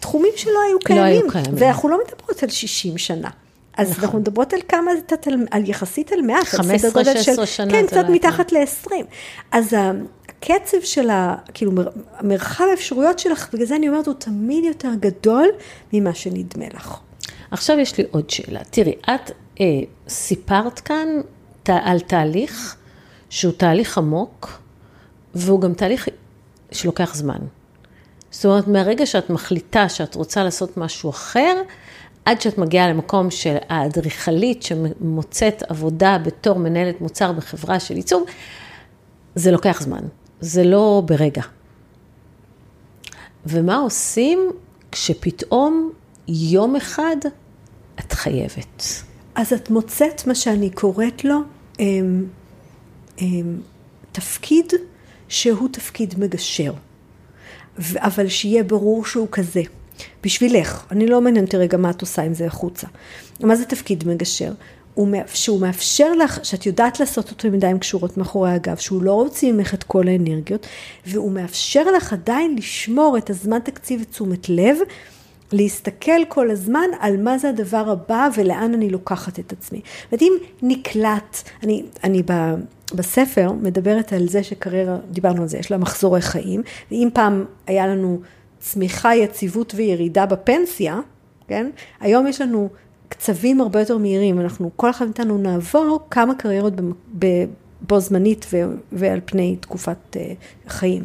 תחומים 0.00 0.32
שלא 0.36 0.60
היו 0.68 0.78
קיימים. 0.78 1.04
לא 1.04 1.08
היו 1.08 1.30
קיימים. 1.30 1.54
ואנחנו 1.56 1.88
לא 1.88 2.00
מדברות 2.06 2.42
על 2.42 2.48
60 2.48 2.98
שנה. 2.98 3.30
אז 3.78 3.90
נכון. 3.90 4.04
אנחנו 4.04 4.18
מדברות 4.18 4.52
על 4.52 4.60
כמה, 4.68 4.90
על, 5.26 5.34
על 5.50 5.68
יחסית 5.68 6.12
על 6.12 6.22
מעט, 6.22 6.46
15-16 6.46 7.46
שנה. 7.46 7.70
כן, 7.70 7.86
קצת 7.86 8.04
מתחת 8.08 8.52
ל-20. 8.52 8.90
אז 9.52 9.76
הקצב 10.28 10.76
של 10.82 11.10
ה... 11.10 11.36
כאילו, 11.54 11.72
מרחב 12.22 12.64
האפשרויות 12.70 13.18
שלך, 13.18 13.48
בגלל 13.52 13.66
זה 13.66 13.76
אני 13.76 13.88
אומרת, 13.88 14.06
הוא 14.06 14.14
תמיד 14.14 14.64
יותר 14.64 14.88
גדול 15.00 15.48
ממה 15.92 16.14
שנדמה 16.14 16.64
לך. 16.74 16.96
עכשיו 17.50 17.78
יש 17.78 17.98
לי 17.98 18.04
עוד 18.10 18.30
שאלה. 18.30 18.60
תראי, 18.70 18.92
את 19.14 19.30
אה, 19.60 19.66
סיפרת 20.08 20.80
כאן 20.80 21.08
ת, 21.62 21.70
על 21.82 22.00
תהליך 22.00 22.76
שהוא 23.30 23.52
תהליך 23.56 23.98
עמוק, 23.98 24.60
והוא 25.34 25.60
גם 25.60 25.74
תהליך 25.74 26.08
שלוקח 26.72 27.14
זמן. 27.14 27.38
זאת 28.30 28.44
אומרת, 28.44 28.68
מהרגע 28.68 29.06
שאת 29.06 29.30
מחליטה 29.30 29.88
שאת 29.88 30.14
רוצה 30.14 30.44
לעשות 30.44 30.76
משהו 30.76 31.10
אחר, 31.10 31.62
עד 32.28 32.40
שאת 32.40 32.58
מגיעה 32.58 32.88
למקום 32.88 33.30
של 33.30 33.56
האדריכלית 33.68 34.62
שמוצאת 34.62 35.62
עבודה 35.62 36.18
בתור 36.24 36.58
מנהלת 36.58 37.00
מוצר 37.00 37.32
בחברה 37.32 37.80
של 37.80 37.96
ייצוג, 37.96 38.28
זה 39.34 39.50
לוקח 39.50 39.80
זמן, 39.80 40.00
זה 40.40 40.64
לא 40.64 41.02
ברגע. 41.06 41.42
ומה 43.46 43.76
עושים 43.76 44.50
כשפתאום 44.92 45.90
יום 46.28 46.76
אחד 46.76 47.16
את 48.00 48.12
חייבת? 48.12 48.82
אז 49.34 49.52
את 49.52 49.70
מוצאת 49.70 50.26
מה 50.26 50.34
שאני 50.34 50.70
קוראת 50.70 51.24
לו 51.24 51.38
אמ, 51.80 52.24
אמ, 53.20 53.60
תפקיד 54.12 54.72
שהוא 55.28 55.68
תפקיד 55.72 56.14
מגשר, 56.18 56.72
אבל 57.96 58.28
שיהיה 58.28 58.62
ברור 58.62 59.04
שהוא 59.04 59.28
כזה. 59.32 59.62
בשבילך, 60.24 60.84
אני 60.90 61.06
לא 61.06 61.20
מעניין 61.20 61.44
אותי 61.44 61.56
רגע 61.56 61.76
מה 61.76 61.90
את 61.90 62.00
עושה 62.00 62.22
עם 62.22 62.34
זה 62.34 62.46
החוצה. 62.46 62.86
מה 63.40 63.56
זה 63.56 63.64
תפקיד 63.64 64.08
מגשר? 64.08 64.52
שהוא 65.26 65.60
מאפשר 65.60 66.12
לך, 66.12 66.40
שאת 66.42 66.66
יודעת 66.66 67.00
לעשות 67.00 67.30
אותו 67.30 67.48
עם 67.48 67.54
ידיים 67.54 67.78
קשורות 67.78 68.16
מאחורי 68.16 68.50
הגב, 68.50 68.76
שהוא 68.76 69.02
לא 69.02 69.12
רוצה 69.12 69.52
ממך 69.52 69.74
את 69.74 69.84
כל 69.84 70.08
האנרגיות, 70.08 70.66
והוא 71.06 71.32
מאפשר 71.32 71.90
לך 71.90 72.12
עדיין 72.12 72.56
לשמור 72.58 73.18
את 73.18 73.30
הזמן 73.30 73.58
תקציב 73.58 74.00
ותשומת 74.02 74.48
לב, 74.48 74.76
להסתכל 75.52 76.24
כל 76.28 76.50
הזמן 76.50 76.88
על 77.00 77.22
מה 77.22 77.38
זה 77.38 77.48
הדבר 77.48 77.90
הבא 77.90 78.28
ולאן 78.36 78.74
אני 78.74 78.90
לוקחת 78.90 79.38
את 79.38 79.52
עצמי. 79.52 79.80
זאת 80.10 80.22
אם 80.22 80.32
נקלט, 80.62 81.42
אני, 81.62 81.82
אני 82.04 82.22
ב, 82.26 82.32
בספר 82.94 83.52
מדברת 83.52 84.12
על 84.12 84.28
זה 84.28 84.42
שקריירה, 84.42 84.96
דיברנו 85.10 85.42
על 85.42 85.48
זה, 85.48 85.58
יש 85.58 85.70
לה 85.70 85.78
מחזורי 85.78 86.20
חיים, 86.20 86.62
ואם 86.90 87.08
פעם 87.12 87.44
היה 87.66 87.86
לנו 87.86 88.20
צמיחה, 88.60 89.14
יציבות 89.14 89.72
וירידה 89.76 90.26
בפנסיה, 90.26 91.00
כן? 91.48 91.70
היום 92.00 92.26
יש 92.26 92.40
לנו 92.40 92.68
קצבים 93.08 93.60
הרבה 93.60 93.80
יותר 93.80 93.98
מהירים, 93.98 94.40
אנחנו, 94.40 94.70
כל 94.76 94.90
אחד 94.90 95.04
מאיתנו 95.04 95.38
נעבור 95.38 96.00
כמה 96.10 96.34
קריירות 96.34 96.72
בו 97.80 98.00
זמנית 98.00 98.46
ועל 98.92 99.20
פני 99.24 99.56
תקופת 99.60 100.16
אה, 100.16 100.32
חיים. 100.68 101.04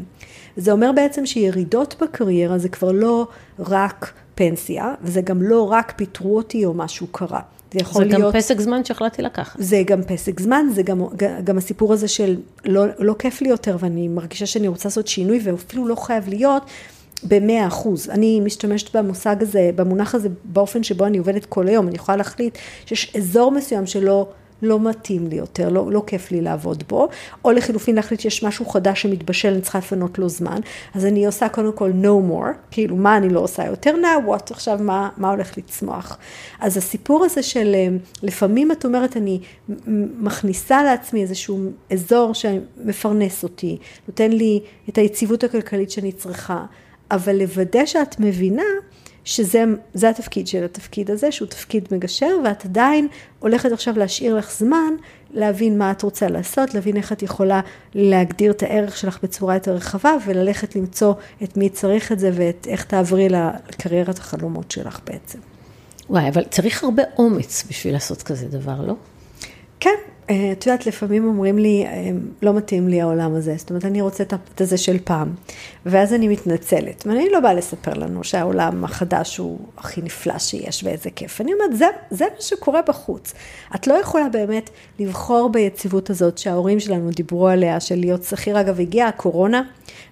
זה 0.58 0.72
אומר 0.72 0.92
בעצם 0.96 1.26
שירידות 1.26 1.96
בקריירה 2.02 2.58
זה 2.58 2.70
כבר 2.70 2.92
לא 2.92 3.28
רק 3.60 4.14
פנסיה, 4.36 4.94
וזה 5.02 5.22
גם 5.22 5.42
לא 5.42 5.72
רק 5.72 5.94
פיטרו 5.96 6.38
אותי 6.38 6.66
או 6.66 6.74
משהו 6.74 7.08
קרה. 7.08 7.40
זה 7.74 7.80
יכול 7.80 8.04
זה 8.04 8.10
להיות... 8.10 8.34
זה 8.34 8.38
גם 8.38 8.42
פסק 8.42 8.60
זמן 8.60 8.86
שהחלטתי 8.86 9.22
לקחת. 9.22 9.60
זה 9.60 9.82
גם 9.86 10.04
פסק 10.04 10.40
זמן, 10.40 10.66
זה 10.72 10.84
גם, 10.84 11.02
גם 11.44 11.58
הסיפור 11.58 11.94
הזה 11.94 12.08
של 12.08 12.38
לא, 12.66 12.86
לא 13.00 13.16
כיף 13.20 13.42
לי 13.42 13.50
יותר, 13.50 13.78
ואני 13.80 14.08
מרגישה 14.08 14.46
שאני 14.46 14.68
רוצה 14.68 14.90
לעשות 14.90 15.08
שינוי, 15.08 15.40
ואפילו 15.44 15.88
לא 15.88 15.96
חייב 15.96 16.30
להיות, 16.30 16.64
במאה 17.28 17.68
אחוז. 17.68 18.10
אני 18.10 18.40
משתמשת 18.40 18.96
במושג 18.96 19.36
הזה, 19.42 19.70
במונח 19.76 20.16
הזה, 20.16 20.30
באופן 20.44 20.84
שבו 20.84 21.06
אני 21.06 21.18
עובדת 21.18 21.46
כל 21.46 21.68
היום. 21.68 21.88
אני 21.88 21.96
יכולה 21.96 22.16
להחליט 22.18 22.58
שיש 22.86 23.16
אזור 23.16 23.52
מסוים 23.52 23.86
שלא... 23.86 24.28
לא 24.64 24.80
מתאים 24.80 25.28
לי 25.28 25.36
יותר, 25.36 25.70
לא, 25.70 25.92
לא 25.92 26.04
כיף 26.08 26.32
לי 26.32 26.42
לעבוד 26.42 26.84
בו, 26.88 27.10
או 27.46 27.52
לחילופין 27.52 27.96
להחליט 27.96 28.20
שיש 28.20 28.44
משהו 28.44 28.66
חדש 28.66 29.02
שמתבשל, 29.02 29.48
אני 29.48 29.62
צריכה 29.62 29.78
לפנות 29.78 30.20
לו 30.20 30.30
זמן, 30.30 30.60
אז 30.94 31.06
אני 31.06 31.26
עושה 31.26 31.50
קודם 31.50 31.74
כל 31.74 31.92
no 32.04 32.32
more, 32.32 32.48
כאילו 32.72 32.96
מה 32.96 33.18
אני 33.18 33.30
לא 33.30 33.40
עושה 33.40 33.66
יותר, 33.66 33.96
now 34.02 34.30
what, 34.30 34.52
עכשיו 34.52 34.80
מה, 34.82 35.10
מה 35.18 35.30
הולך 35.30 35.58
לצמוח. 35.58 36.18
אז 36.60 36.78
הסיפור 36.78 37.26
הזה 37.26 37.44
של 37.44 37.72
אה, 37.76 37.88
לפעמים 38.24 38.72
את 38.72 38.86
אומרת, 38.86 39.18
אני 39.18 39.40
מכניסה 40.20 40.84
לעצמי 40.84 41.22
איזשהו 41.22 41.60
אזור 41.92 42.34
שמפרנס 42.34 43.44
אותי, 43.44 43.78
נותן 44.08 44.32
לי 44.32 44.60
את 44.90 44.98
היציבות 44.98 45.44
הכלכלית 45.44 45.92
שאני 45.92 46.12
צריכה. 46.12 46.66
אבל 47.14 47.36
לוודא 47.36 47.86
שאת 47.86 48.20
מבינה 48.20 48.64
שזה 49.26 50.10
התפקיד 50.10 50.48
של 50.48 50.64
התפקיד 50.64 51.12
הזה, 51.12 51.32
שהוא 51.32 51.48
תפקיד 51.48 51.88
מגשר, 51.92 52.38
ואת 52.46 52.66
עדיין 52.66 53.08
הולכת 53.40 53.72
עכשיו 53.72 53.98
להשאיר 53.98 54.36
לך 54.36 54.52
זמן 54.52 54.94
להבין 55.32 55.78
מה 55.78 55.92
את 55.92 56.02
רוצה 56.02 56.28
לעשות, 56.28 56.74
להבין 56.74 56.98
איך 56.98 57.12
את 57.12 57.24
יכולה 57.24 57.62
להגדיר 57.96 58.52
את 58.52 58.64
הערך 58.64 58.98
שלך 58.98 59.20
בצורה 59.24 59.54
יותר 59.54 59.74
רחבה, 59.74 60.12
וללכת 60.26 60.76
למצוא 60.76 61.14
את 61.44 61.58
מי 61.58 61.70
צריך 61.70 62.12
את 62.12 62.20
זה 62.20 62.32
ואת 62.34 62.68
איך 62.70 62.84
תעברי 62.86 63.30
לקריירת 63.30 64.18
החלומות 64.18 64.72
שלך 64.72 65.00
בעצם. 65.06 65.40
וואי, 66.10 66.30
אבל 66.30 66.44
צריך 66.44 66.84
הרבה 66.84 67.04
אומץ 67.18 67.64
בשביל 67.70 67.94
לעשות 67.94 68.24
כזה 68.24 68.48
דבר, 68.48 68.82
לא? 68.86 68.96
כן, 69.80 69.96
את 70.26 70.66
יודעת, 70.66 70.86
לפעמים 70.86 71.26
אומרים 71.26 71.58
לי, 71.58 71.86
אה, 71.86 72.10
לא 72.42 72.54
מתאים 72.54 72.88
לי 72.88 73.02
העולם 73.02 73.36
הזה, 73.36 73.56
זאת 73.58 73.70
אומרת, 73.70 73.86
אני 73.86 74.02
רוצה 74.02 74.24
את 74.24 74.62
הזה 74.62 74.78
של 74.78 74.98
פעם, 75.04 75.34
ואז 75.86 76.14
אני 76.14 76.28
מתנצלת, 76.28 77.04
ואני 77.08 77.30
לא 77.32 77.40
באה 77.40 77.54
לספר 77.54 77.94
לנו 77.94 78.24
שהעולם 78.24 78.84
החדש 78.84 79.38
הוא 79.38 79.60
הכי 79.78 80.02
נפלא 80.02 80.40
שיש 80.40 80.84
ואיזה 80.84 81.10
כיף. 81.10 81.42
אני 81.42 81.54
אומרת, 81.54 81.78
זה, 81.78 81.86
זה 82.12 82.26
מה 82.36 82.42
שקורה 82.42 82.82
בחוץ. 82.82 83.34
את 83.76 83.88
לא 83.88 83.94
יכולה 83.94 84.30
באמת 84.30 84.70
לבחור 85.00 85.50
ביציבות 85.50 86.10
הזאת 86.10 86.38
שההורים 86.38 86.80
שלנו 86.80 87.10
דיברו 87.10 87.48
עליה, 87.48 87.80
של 87.80 87.96
להיות 87.96 88.24
שכיר. 88.24 88.60
אגב, 88.60 88.80
הגיעה 88.80 89.08
הקורונה, 89.10 89.64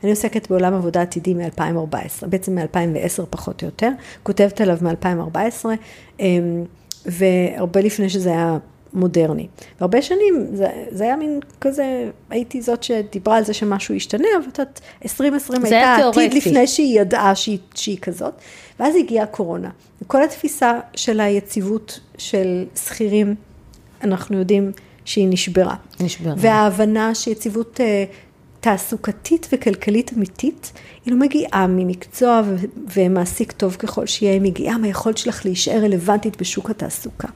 אני 0.03 0.11
עוסקת 0.11 0.49
בעולם 0.49 0.73
עבודה 0.73 1.01
עתידי 1.01 1.33
מ-2014, 1.33 2.27
בעצם 2.27 2.55
מ-2010 2.55 3.25
פחות 3.29 3.61
או 3.61 3.67
יותר, 3.67 3.89
כותבת 4.23 4.61
עליו 4.61 4.77
מ-2014, 4.81 5.65
אמ, 6.19 6.63
והרבה 7.05 7.81
לפני 7.81 8.09
שזה 8.09 8.29
היה 8.29 8.57
מודרני. 8.93 9.47
והרבה 9.79 10.01
שנים 10.01 10.47
זה, 10.53 10.67
זה 10.91 11.03
היה 11.03 11.15
מין 11.15 11.39
כזה, 11.61 12.09
הייתי 12.29 12.61
זאת 12.61 12.83
שדיברה 12.83 13.37
על 13.37 13.43
זה 13.43 13.53
שמשהו 13.53 13.95
ישתנה, 13.95 14.27
אבל 14.37 14.49
את 14.49 14.59
יודעת, 14.59 14.81
2020 15.03 15.65
הייתה 15.65 15.95
עתיד 15.95 16.33
לפני 16.33 16.67
שהיא 16.67 17.01
ידעה 17.01 17.35
שהיא, 17.35 17.57
שהיא 17.75 17.97
כזאת, 18.01 18.33
ואז 18.79 18.95
הגיעה 18.95 19.23
הקורונה. 19.23 19.69
וכל 20.01 20.23
התפיסה 20.23 20.79
של 20.95 21.19
היציבות 21.19 21.99
של 22.17 22.65
שכירים, 22.75 23.35
אנחנו 24.03 24.37
יודעים 24.37 24.71
שהיא 25.05 25.27
נשברה. 25.29 25.75
נשברה. 25.99 26.33
וההבנה 26.37 27.15
שיציבות 27.15 27.79
uh, 27.79 27.83
תעסוקתית 28.59 29.47
וכלכלית 29.51 30.13
אמיתית, 30.13 30.71
היא 31.05 31.13
לא 31.13 31.19
מגיעה 31.19 31.67
ממקצוע 31.67 32.41
ומעסיק 32.95 33.51
טוב 33.51 33.75
ככל 33.75 34.07
שיהיה, 34.07 34.33
היא 34.33 34.41
מגיעה 34.41 34.77
מהיכולת 34.77 35.17
שלך 35.17 35.45
להישאר 35.45 35.83
רלוונטית 35.83 36.41
בשוק 36.41 36.69
התעסוקה. 36.69 37.27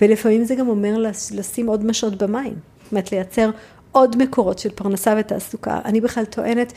ולפעמים 0.00 0.44
זה 0.44 0.54
גם 0.54 0.68
אומר 0.68 0.98
לשים 1.34 1.66
עוד 1.66 1.84
משות 1.84 2.22
במים, 2.22 2.54
זאת 2.82 2.92
אומרת 2.92 3.12
לייצר 3.12 3.50
עוד 3.92 4.22
מקורות 4.22 4.58
של 4.58 4.70
פרנסה 4.70 5.14
ותעסוקה. 5.18 5.78
אני 5.84 6.00
בכלל 6.00 6.24
טוענת 6.24 6.72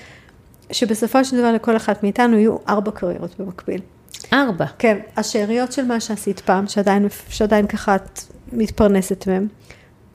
שבסופו 0.72 1.26
של 1.26 1.38
דבר 1.38 1.52
לכל 1.52 1.76
אחת 1.76 2.04
מאיתנו 2.04 2.38
יהיו 2.38 2.58
ארבע 2.70 2.92
קריירות 2.92 3.40
במקביל. 3.40 3.82
ארבע. 4.34 4.66
כן, 4.80 4.98
השאריות 5.18 5.72
של 5.72 5.86
מה 5.86 6.00
שעשית 6.00 6.40
פעם, 6.40 6.68
שעדיין, 6.68 7.08
שעדיין 7.30 7.68
ככה 7.68 7.96
את 7.96 8.20
מתפרנסת 8.52 9.28
מהן, 9.28 9.48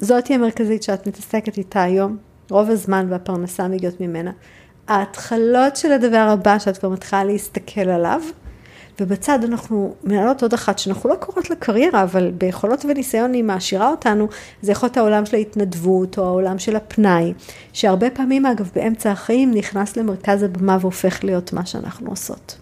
זאתי 0.00 0.35
המרכזית 0.35 0.83
שאת 0.83 1.07
מתעסקת 1.07 1.59
איתה 1.59 1.83
היום, 1.83 2.16
רוב 2.50 2.70
הזמן 2.70 3.07
והפרנסה 3.09 3.68
מגיעות 3.68 4.00
ממנה. 4.00 4.31
ההתחלות 4.88 5.76
של 5.76 5.92
הדבר 5.92 6.26
הבא 6.33 6.59
שאת 6.59 6.79
כבר 6.79 6.88
מתחילה 6.88 7.24
להסתכל 7.24 7.88
עליו, 7.88 8.20
ובצד 9.00 9.44
אנחנו 9.44 9.94
מנהלות 10.04 10.42
עוד 10.42 10.52
אחת 10.52 10.78
שאנחנו 10.78 11.10
לא 11.10 11.14
קוראות 11.14 11.50
לה 11.50 11.56
קריירה, 11.56 12.02
אבל 12.02 12.30
ביכולות 12.30 12.84
וניסיון 12.84 13.32
היא 13.32 13.44
מעשירה 13.44 13.90
אותנו, 13.90 14.28
זה 14.62 14.72
יכול 14.72 14.86
להיות 14.86 14.96
העולם 14.96 15.26
של 15.26 15.36
ההתנדבות 15.36 16.18
או 16.18 16.24
העולם 16.24 16.58
של 16.58 16.76
הפנאי, 16.76 17.32
שהרבה 17.72 18.10
פעמים 18.10 18.46
אגב 18.46 18.70
באמצע 18.74 19.10
החיים 19.10 19.54
נכנס 19.54 19.96
למרכז 19.96 20.42
הבמה 20.42 20.78
והופך 20.80 21.24
להיות 21.24 21.52
מה 21.52 21.66
שאנחנו 21.66 22.10
עושות. 22.10 22.56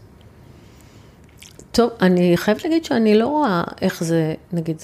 טוב, 1.72 1.90
אני 2.00 2.36
חייבת 2.36 2.64
להגיד 2.64 2.84
שאני 2.84 3.18
לא 3.18 3.26
רואה 3.26 3.64
איך 3.82 4.04
זה, 4.04 4.34
נגיד, 4.52 4.82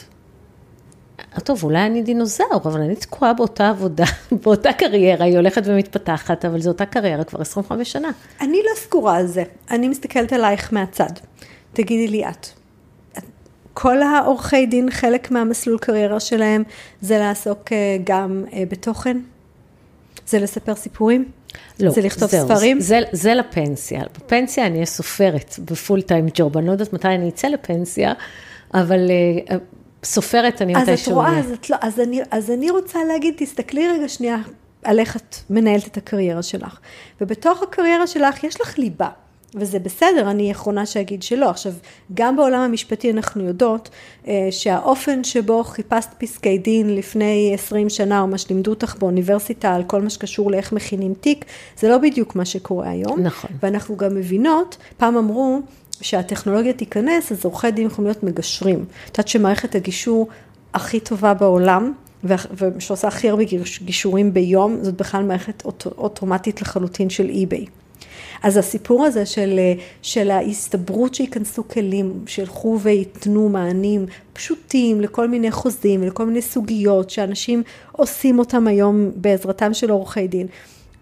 טוב, 1.45 1.65
אולי 1.65 1.87
אני 1.87 2.03
דינוזאור, 2.03 2.61
אבל 2.65 2.81
אני 2.81 2.97
תקועה 2.97 3.35
באותה 3.35 3.69
עבודה, 3.69 4.05
באותה 4.43 4.73
קריירה, 4.73 5.25
היא 5.25 5.37
הולכת 5.37 5.63
ומתפתחת, 5.67 6.45
אבל 6.45 6.61
זו 6.61 6.71
אותה 6.71 6.87
קריירה 6.87 7.25
כבר 7.25 7.41
25 7.41 7.93
שנה. 7.93 8.11
אני 8.41 8.57
לא 8.57 8.77
סגורה 8.77 9.17
על 9.17 9.27
זה, 9.27 9.43
אני 9.71 9.89
מסתכלת 9.89 10.33
עלייך 10.33 10.73
מהצד. 10.73 11.11
תגידי 11.75 12.09
לי 12.09 12.29
את. 12.29 12.47
כל 13.75 14.03
העורכי 14.03 14.67
דין, 14.67 14.91
חלק 14.91 15.31
מהמסלול 15.31 15.79
קריירה 15.79 16.21
שלהם 16.21 16.63
זה 17.01 17.19
לעסוק 17.19 17.73
אה, 17.73 17.97
גם 18.05 18.45
אה, 18.53 18.63
בתוכן? 18.69 19.19
זה 20.27 20.39
לספר 20.39 20.75
סיפורים? 20.75 21.25
לא, 21.81 21.91
זה 21.91 22.01
לכתוב 22.01 22.31
זהו, 22.31 22.49
ספרים? 22.49 22.81
זה, 22.81 23.01
זה 23.13 23.35
לפנסיה. 23.35 24.03
בפנסיה 24.19 24.67
אני 24.67 24.75
אהיה 24.75 24.87
סופרת 24.87 25.55
בפול 25.59 26.03
טיים 26.03 26.27
ג'וב. 26.35 26.59
אני 26.59 26.67
לא 26.67 26.73
יודעת 26.73 26.93
מתי 26.93 27.09
אני 27.09 27.29
אצא 27.29 27.49
לפנסיה, 27.49 28.13
אבל 28.75 29.11
uh, 29.49 29.55
סופרת 30.05 30.63
אני 30.63 30.75
מתי 30.75 30.97
שהוא 30.97 30.97
אז 30.97 31.03
את 31.03 31.09
רואה, 31.09 31.39
אז, 31.39 31.53
את 31.53 31.71
לא, 31.71 31.77
אז, 31.81 32.01
אני, 32.01 32.21
אז 32.31 32.51
אני 32.51 32.71
רוצה 32.71 32.99
להגיד, 33.05 33.35
תסתכלי 33.37 33.89
רגע 33.89 34.09
שנייה 34.09 34.37
על 34.85 34.99
איך 34.99 35.17
את 35.17 35.37
מנהלת 35.51 35.87
את 35.87 35.97
הקריירה 35.97 36.43
שלך. 36.43 36.79
ובתוך 37.21 37.63
הקריירה 37.63 38.07
שלך 38.07 38.45
יש 38.45 38.61
לך 38.61 38.79
ליבה. 38.79 39.09
וזה 39.55 39.79
בסדר, 39.79 40.31
אני 40.31 40.49
האחרונה 40.49 40.87
שאגיד 40.87 41.23
שלא. 41.23 41.51
עכשיו, 41.51 41.73
גם 42.15 42.37
בעולם 42.37 42.61
המשפטי 42.61 43.11
אנחנו 43.11 43.45
יודעות 43.45 43.91
אה, 44.29 44.49
שהאופן 44.51 45.25
שבו 45.25 45.65
חיפשת 45.65 46.09
פסקי 46.19 46.59
דין 46.59 46.95
לפני 46.97 47.51
20 47.55 47.89
שנה, 47.89 48.21
או 48.21 48.27
מה 48.27 48.39
שלימדו 48.39 48.71
אותך 48.71 48.97
באוניברסיטה 48.99 49.75
על 49.75 49.85
כל 49.85 50.03
מה 50.03 50.11
שקשור 50.11 50.51
לאיך 50.51 50.73
מכינים 50.73 51.15
תיק, 51.21 51.45
זה 51.79 51.89
לא 51.89 51.99
בדיוק 51.99 52.37
מה 52.37 52.45
שקורה 52.45 52.91
היום. 52.91 53.21
נכון. 53.21 53.51
ואנחנו 53.63 53.97
גם 53.97 54.15
מבינות, 54.15 54.77
פעם 54.97 55.17
אמרו 55.17 55.61
שהטכנולוגיה 56.01 56.73
תיכנס, 56.73 57.33
אז 57.33 57.45
עורכי 57.45 57.71
דין 57.71 57.87
יכולים 57.87 58.07
להיות 58.07 58.23
מגשרים. 58.23 58.85
את 59.05 59.09
יודעת 59.09 59.29
שמערכת 59.29 59.75
הגישור 59.75 60.29
הכי 60.75 61.01
טובה 61.01 61.35
בעולם, 61.35 61.93
ושעושה 62.25 63.09
הכי 63.09 63.29
הרבה 63.29 63.43
גישורים 63.83 64.35
ביום, 64.35 64.79
זאת 64.83 64.95
בכלל 64.95 65.23
מערכת 65.25 65.63
אוטומטית 65.99 66.63
לחלוטין 66.63 67.11
של 67.11 67.29
אי-ביי. 67.29 67.67
אז 68.45 68.57
הסיפור 68.57 69.05
הזה 69.05 69.27
של, 69.27 69.61
של 70.03 70.31
ההסתברות 70.31 71.15
שייכנסו 71.15 71.69
כלים, 71.69 72.25
שילכו 72.27 72.79
וייתנו 72.83 73.49
מענים 73.49 74.07
פשוטים 74.33 75.01
לכל 75.01 75.29
מיני 75.29 75.51
חוזים 75.51 76.03
ולכל 76.03 76.27
מיני 76.27 76.43
סוגיות 76.43 77.11
שאנשים 77.11 77.63
עושים 77.93 78.39
אותם 78.39 78.67
היום 78.67 79.11
בעזרתם 79.17 79.75
של 79.75 79.91
עורכי 79.91 80.29
דין. 80.29 80.47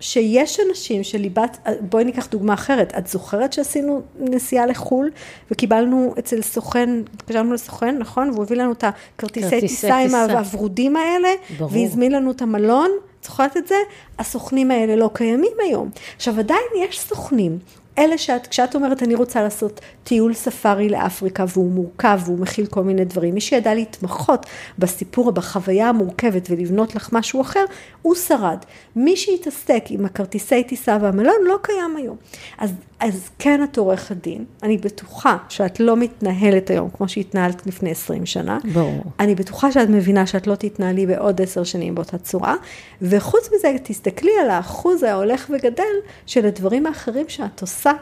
שיש 0.01 0.61
אנשים 0.69 1.03
שליבת, 1.03 1.69
בואי 1.81 2.05
ניקח 2.05 2.27
דוגמה 2.27 2.55
אחרת, 2.55 2.93
את 2.99 3.07
זוכרת 3.07 3.53
שעשינו 3.53 4.03
נסיעה 4.21 4.67
לחו"ל 4.67 5.11
וקיבלנו 5.51 6.15
אצל 6.19 6.43
סוכן, 6.43 6.91
התקשרנו 7.15 7.53
לסוכן, 7.53 7.99
נכון? 7.99 8.31
והוא 8.31 8.43
הביא 8.43 8.57
לנו 8.57 8.73
את 8.73 8.85
הכרטיסי 8.85 9.61
טיסה 9.61 9.99
עם 9.99 10.15
הוורודים 10.15 10.97
האלה, 10.97 11.29
ברור. 11.59 11.71
והזמין 11.73 12.13
לנו 12.13 12.31
את 12.31 12.43
המלון, 12.43 12.91
זוכרת 13.25 13.57
את 13.57 13.69
זה? 13.69 13.75
הסוכנים 14.19 14.71
האלה 14.71 14.97
לא 14.97 15.11
קיימים 15.13 15.53
היום. 15.61 15.91
עכשיו 16.17 16.39
עדיין 16.39 16.67
יש 16.77 17.01
סוכנים 17.01 17.59
אלה 17.99 18.19
שאת, 18.19 18.47
כשאת 18.47 18.75
אומרת, 18.75 19.03
אני 19.03 19.15
רוצה 19.15 19.43
לעשות 19.43 19.81
טיול 20.05 20.35
ספארי 20.35 20.89
לאפריקה 20.89 21.45
והוא 21.49 21.71
מורכב 21.71 22.21
והוא 22.25 22.39
מכיל 22.39 22.67
כל 22.67 22.83
מיני 22.83 23.05
דברים, 23.05 23.35
מי 23.35 23.41
שידע 23.41 23.75
להתמחות 23.75 24.47
בסיפור, 24.79 25.31
בחוויה 25.31 25.89
המורכבת 25.89 26.51
ולבנות 26.51 26.95
לך 26.95 27.09
משהו 27.13 27.41
אחר, 27.41 27.65
הוא 28.03 28.15
שרד. 28.15 28.59
מי 28.97 29.17
שהתעסק 29.17 29.85
עם 29.89 30.05
הכרטיסי 30.05 30.65
טיסה 30.65 30.99
והמלון 31.01 31.37
לא 31.45 31.59
קיים 31.63 31.97
היום. 31.97 32.17
אז, 32.59 32.73
אז 33.03 33.31
כן 33.39 33.65
את 33.65 33.79
עורכת 33.79 34.17
דין, 34.17 34.45
אני 34.63 34.79
בטוחה 34.79 35.37
שאת 35.49 35.81
לא 35.81 35.97
מתנהלת 35.97 36.71
היום 36.71 36.91
כמו 36.91 37.09
שהתנהלת 37.09 37.67
לפני 37.67 37.91
20 37.91 38.27
שנה. 38.27 38.59
ברור. 38.73 39.05
אני 39.21 39.35
בטוחה 39.35 39.73
שאת 39.73 39.89
מבינה 39.89 40.27
שאת 40.27 40.47
לא 40.47 40.55
תתנהלי 40.55 41.07
בעוד 41.07 41.41
10 41.41 41.65
שנים 41.65 41.95
באותה 41.95 42.19
צורה, 42.19 42.55
וחוץ 43.03 43.49
מזה, 43.57 43.77
תסתכלי 43.83 44.31
על 44.43 44.51
האחוז 44.51 45.03
ההולך 45.03 45.51
וגדל 45.51 45.95
של 46.27 46.47
הדברים 46.47 46.87
האחרים 46.87 47.29
שאת 47.29 47.61
עושה 47.61 47.93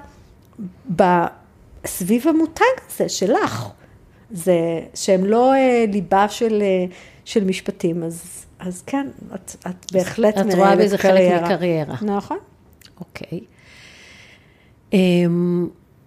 סביב 1.86 2.28
המותג 2.28 2.64
הזה 2.88 3.08
שלך. 3.08 3.68
זה 4.30 4.80
שהם 4.94 5.24
לא 5.24 5.54
אה, 5.54 5.84
ליבה 5.92 6.28
של, 6.28 6.62
אה, 6.62 6.84
של 7.24 7.44
משפטים, 7.44 8.02
אז, 8.02 8.44
אז 8.58 8.82
כן, 8.86 9.06
את, 9.34 9.56
את 9.66 9.92
בהחלט 9.92 10.38
מנהלת 10.38 10.52
קריירה. 10.52 10.72
את 10.72 10.76
רואה 10.76 10.86
בזה 10.86 10.98
חלק 10.98 11.42
מקריירה. 11.42 11.94
נכון. 12.02 12.38
אוקיי. 13.00 13.38
Um, 13.38 13.59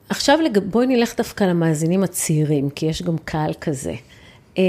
עכשיו 0.10 0.40
לג... 0.42 0.60
בואי 0.60 0.88
נלך 0.88 1.18
דווקא 1.18 1.44
למאזינים 1.44 2.04
הצעירים, 2.04 2.70
כי 2.70 2.86
יש 2.86 3.02
גם 3.02 3.18
קהל 3.18 3.54
כזה. 3.62 3.94
Um, 4.56 4.60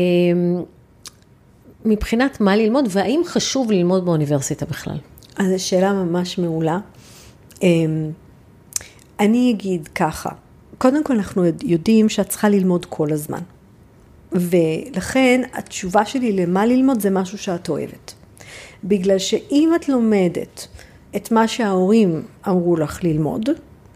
מבחינת 1.85 2.41
מה 2.41 2.57
ללמוד, 2.57 2.85
והאם 2.89 3.21
חשוב 3.25 3.73
ללמוד 3.73 4.05
באוניברסיטה 4.05 4.67
בכלל? 4.67 4.97
אז 5.37 5.47
זו 5.47 5.65
שאלה 5.65 5.93
ממש 5.93 6.39
מעולה. 6.39 6.79
Um, 7.55 7.61
אני 9.21 9.51
אגיד 9.51 9.89
ככה, 9.89 10.31
קודם 10.79 11.05
כל 11.05 11.13
אנחנו 11.13 11.45
יודעים 11.63 12.09
שאת 12.09 12.29
צריכה 12.29 12.49
ללמוד 12.49 12.87
כל 12.87 13.13
הזמן. 13.13 13.41
ולכן 14.33 15.43
התשובה 15.53 16.05
שלי 16.05 16.33
למה 16.33 16.67
ללמוד 16.67 17.01
זה 17.01 17.11
משהו 17.11 17.39
שאת 17.39 17.69
אוהבת. 17.69 18.15
בגלל 18.85 19.19
שאם 19.19 19.71
את 19.77 19.89
לומדת 19.89 20.67
את 21.17 21.33
מה 21.33 21.49
שההורים 21.49 22.23
אמרו 22.49 22.77
לך 22.77 23.05
ללמוד, 23.05 23.49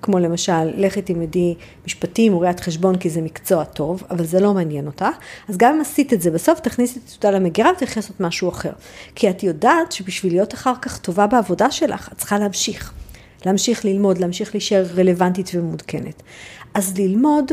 כמו 0.02 0.18
למשל, 0.18 0.64
לכי 0.76 1.02
תלמדי 1.02 1.54
משפטים 1.86 2.32
או 2.32 2.40
ראיית 2.40 2.60
חשבון 2.60 2.96
כי 2.96 3.10
זה 3.10 3.20
מקצוע 3.20 3.64
טוב, 3.64 4.02
אבל 4.10 4.24
זה 4.24 4.40
לא 4.40 4.54
מעניין 4.54 4.86
אותך, 4.86 5.04
אז 5.48 5.56
גם 5.56 5.74
אם 5.74 5.80
עשית 5.80 6.12
את 6.12 6.22
זה 6.22 6.30
בסוף, 6.30 6.60
תכניסי 6.60 6.98
את 6.98 7.04
התעודה 7.08 7.38
למגירה 7.38 7.70
ותלכי 7.76 8.00
לעשות 8.00 8.20
משהו 8.20 8.48
אחר. 8.48 8.72
כי 9.14 9.30
את 9.30 9.42
יודעת 9.42 9.92
שבשביל 9.92 10.32
להיות 10.32 10.54
אחר 10.54 10.72
כך 10.82 10.98
טובה 10.98 11.26
בעבודה 11.26 11.70
שלך, 11.70 12.08
את 12.12 12.18
צריכה 12.18 12.38
להמשיך. 12.38 12.92
להמשיך 13.46 13.84
ללמוד, 13.84 14.18
להמשיך 14.18 14.54
להישאר 14.54 14.84
רלוונטית 14.96 15.50
ומעודכנת. 15.54 16.22
אז 16.74 16.98
ללמוד 16.98 17.52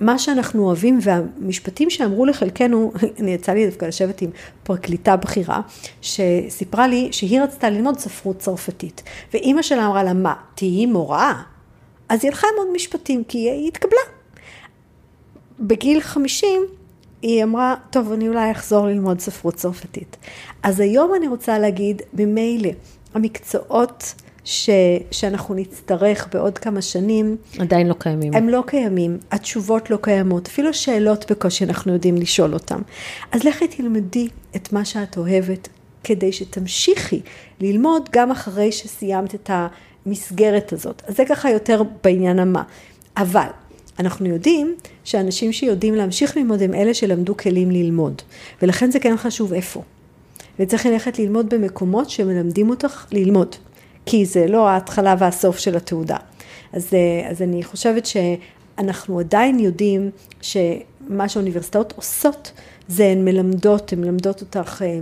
מה 0.00 0.18
שאנחנו 0.18 0.64
אוהבים, 0.64 0.98
והמשפטים 1.02 1.90
שאמרו 1.90 2.26
לחלקנו, 2.26 2.92
אני 3.20 3.30
יצא 3.34 3.52
לי 3.52 3.66
דווקא 3.66 3.84
לשבת 3.84 4.22
עם 4.22 4.30
פרקליטה 4.62 5.16
בכירה, 5.16 5.60
שסיפרה 6.02 6.86
לי 6.86 7.08
שהיא 7.12 7.40
רצתה 7.40 7.70
ללמוד 7.70 7.98
ספרות 7.98 8.38
צרפתית. 8.38 9.02
ואימא 9.34 9.62
שלה 9.62 9.86
אמרה 9.86 10.02
לה, 10.02 10.12
מה, 10.12 10.34
תהיי 10.54 10.86
מורה? 10.86 11.42
אז 12.12 12.24
היא 12.24 12.30
הלכה 12.30 12.46
ללמוד 12.52 12.74
משפטים, 12.74 13.24
כי 13.24 13.38
היא 13.38 13.68
התקבלה. 13.68 14.00
בגיל 15.60 16.00
50, 16.00 16.48
היא 17.22 17.44
אמרה, 17.44 17.74
טוב, 17.90 18.12
אני 18.12 18.28
אולי 18.28 18.50
אחזור 18.50 18.86
ללמוד 18.86 19.20
ספרות 19.20 19.54
צרפתית. 19.54 20.16
אז 20.62 20.80
היום 20.80 21.14
אני 21.14 21.28
רוצה 21.28 21.58
להגיד, 21.58 22.02
ממילא, 22.14 22.70
המקצועות 23.14 24.14
ש, 24.44 24.70
שאנחנו 25.10 25.54
נצטרך 25.54 26.28
בעוד 26.32 26.58
כמה 26.58 26.82
שנים. 26.82 27.36
עדיין 27.58 27.88
לא 27.88 27.94
קיימים. 27.98 28.34
הם 28.34 28.48
לא 28.48 28.62
קיימים, 28.66 29.18
התשובות 29.30 29.90
לא 29.90 29.98
קיימות, 30.02 30.46
אפילו 30.46 30.74
שאלות 30.74 31.30
בקושי 31.30 31.64
אנחנו 31.64 31.92
יודעים 31.92 32.16
לשאול 32.16 32.54
אותם. 32.54 32.82
אז 33.32 33.44
לכי 33.44 33.68
תלמדי 33.68 34.28
את 34.56 34.72
מה 34.72 34.84
שאת 34.84 35.16
אוהבת, 35.16 35.68
כדי 36.04 36.32
שתמשיכי 36.32 37.20
ללמוד 37.60 38.08
גם 38.12 38.30
אחרי 38.30 38.72
שסיימת 38.72 39.34
את 39.34 39.50
המסגרת 40.06 40.72
הזאת. 40.72 41.02
אז 41.06 41.16
זה 41.16 41.24
ככה 41.28 41.50
יותר 41.50 41.82
בעניין 42.04 42.38
המה. 42.38 42.62
אבל 43.16 43.46
אנחנו 43.98 44.26
יודעים 44.26 44.74
שאנשים 45.04 45.52
שיודעים 45.52 45.94
להמשיך 45.94 46.36
ללמוד 46.36 46.62
הם 46.62 46.74
אלה 46.74 46.94
שלמדו 46.94 47.36
כלים 47.36 47.70
ללמוד, 47.70 48.22
ולכן 48.62 48.90
זה 48.90 49.00
כן 49.00 49.16
חשוב 49.16 49.52
איפה. 49.52 49.82
וצריך 50.58 50.86
ללכת 50.86 51.18
ללמוד 51.18 51.54
במקומות 51.54 52.10
שמלמדים 52.10 52.70
אותך 52.70 53.06
ללמוד. 53.12 53.56
כי 54.06 54.26
זה 54.26 54.46
לא 54.46 54.68
ההתחלה 54.68 55.14
והסוף 55.18 55.58
של 55.58 55.76
התעודה. 55.76 56.16
אז, 56.72 56.94
אה, 56.94 57.30
אז 57.30 57.42
אני 57.42 57.62
חושבת 57.62 58.06
שאנחנו 58.06 59.18
עדיין 59.18 59.58
יודעים 59.58 60.10
שמה 60.40 61.28
שהאוניברסיטאות 61.28 61.92
עושות, 61.96 62.52
זה 62.88 63.06
הן 63.06 63.24
מלמדות, 63.24 63.92
הן 63.92 64.00
מלמדות 64.00 64.40
אותך, 64.40 64.82
אה, 64.82 64.98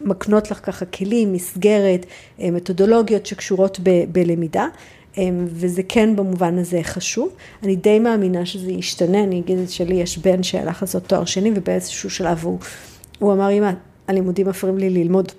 מקנות 0.00 0.50
לך 0.50 0.60
ככה 0.62 0.84
כלים, 0.84 1.32
מסגרת, 1.32 2.06
אה, 2.40 2.50
מתודולוגיות 2.50 3.26
שקשורות 3.26 3.80
ב, 3.82 3.90
בלמידה. 4.12 4.66
וזה 5.46 5.82
כן 5.88 6.16
במובן 6.16 6.58
הזה 6.58 6.80
חשוב. 6.82 7.32
אני 7.62 7.76
די 7.76 7.98
מאמינה 7.98 8.46
שזה 8.46 8.70
ישתנה, 8.70 9.24
אני 9.24 9.40
אגיד 9.40 9.58
את 9.58 9.70
שלי, 9.70 9.94
יש 9.94 10.18
בן 10.18 10.42
שהלך 10.42 10.82
לעשות 10.82 11.02
תואר 11.02 11.24
שני 11.24 11.52
ובאיזשהו 11.54 12.10
שלב 12.10 12.44
הוא, 12.44 12.58
הוא 13.18 13.32
אמר, 13.32 13.50
אמא, 13.50 13.70
הלימודים 14.08 14.48
מפריעים 14.48 14.78
לי 14.78 14.90
ללמוד. 14.90 15.32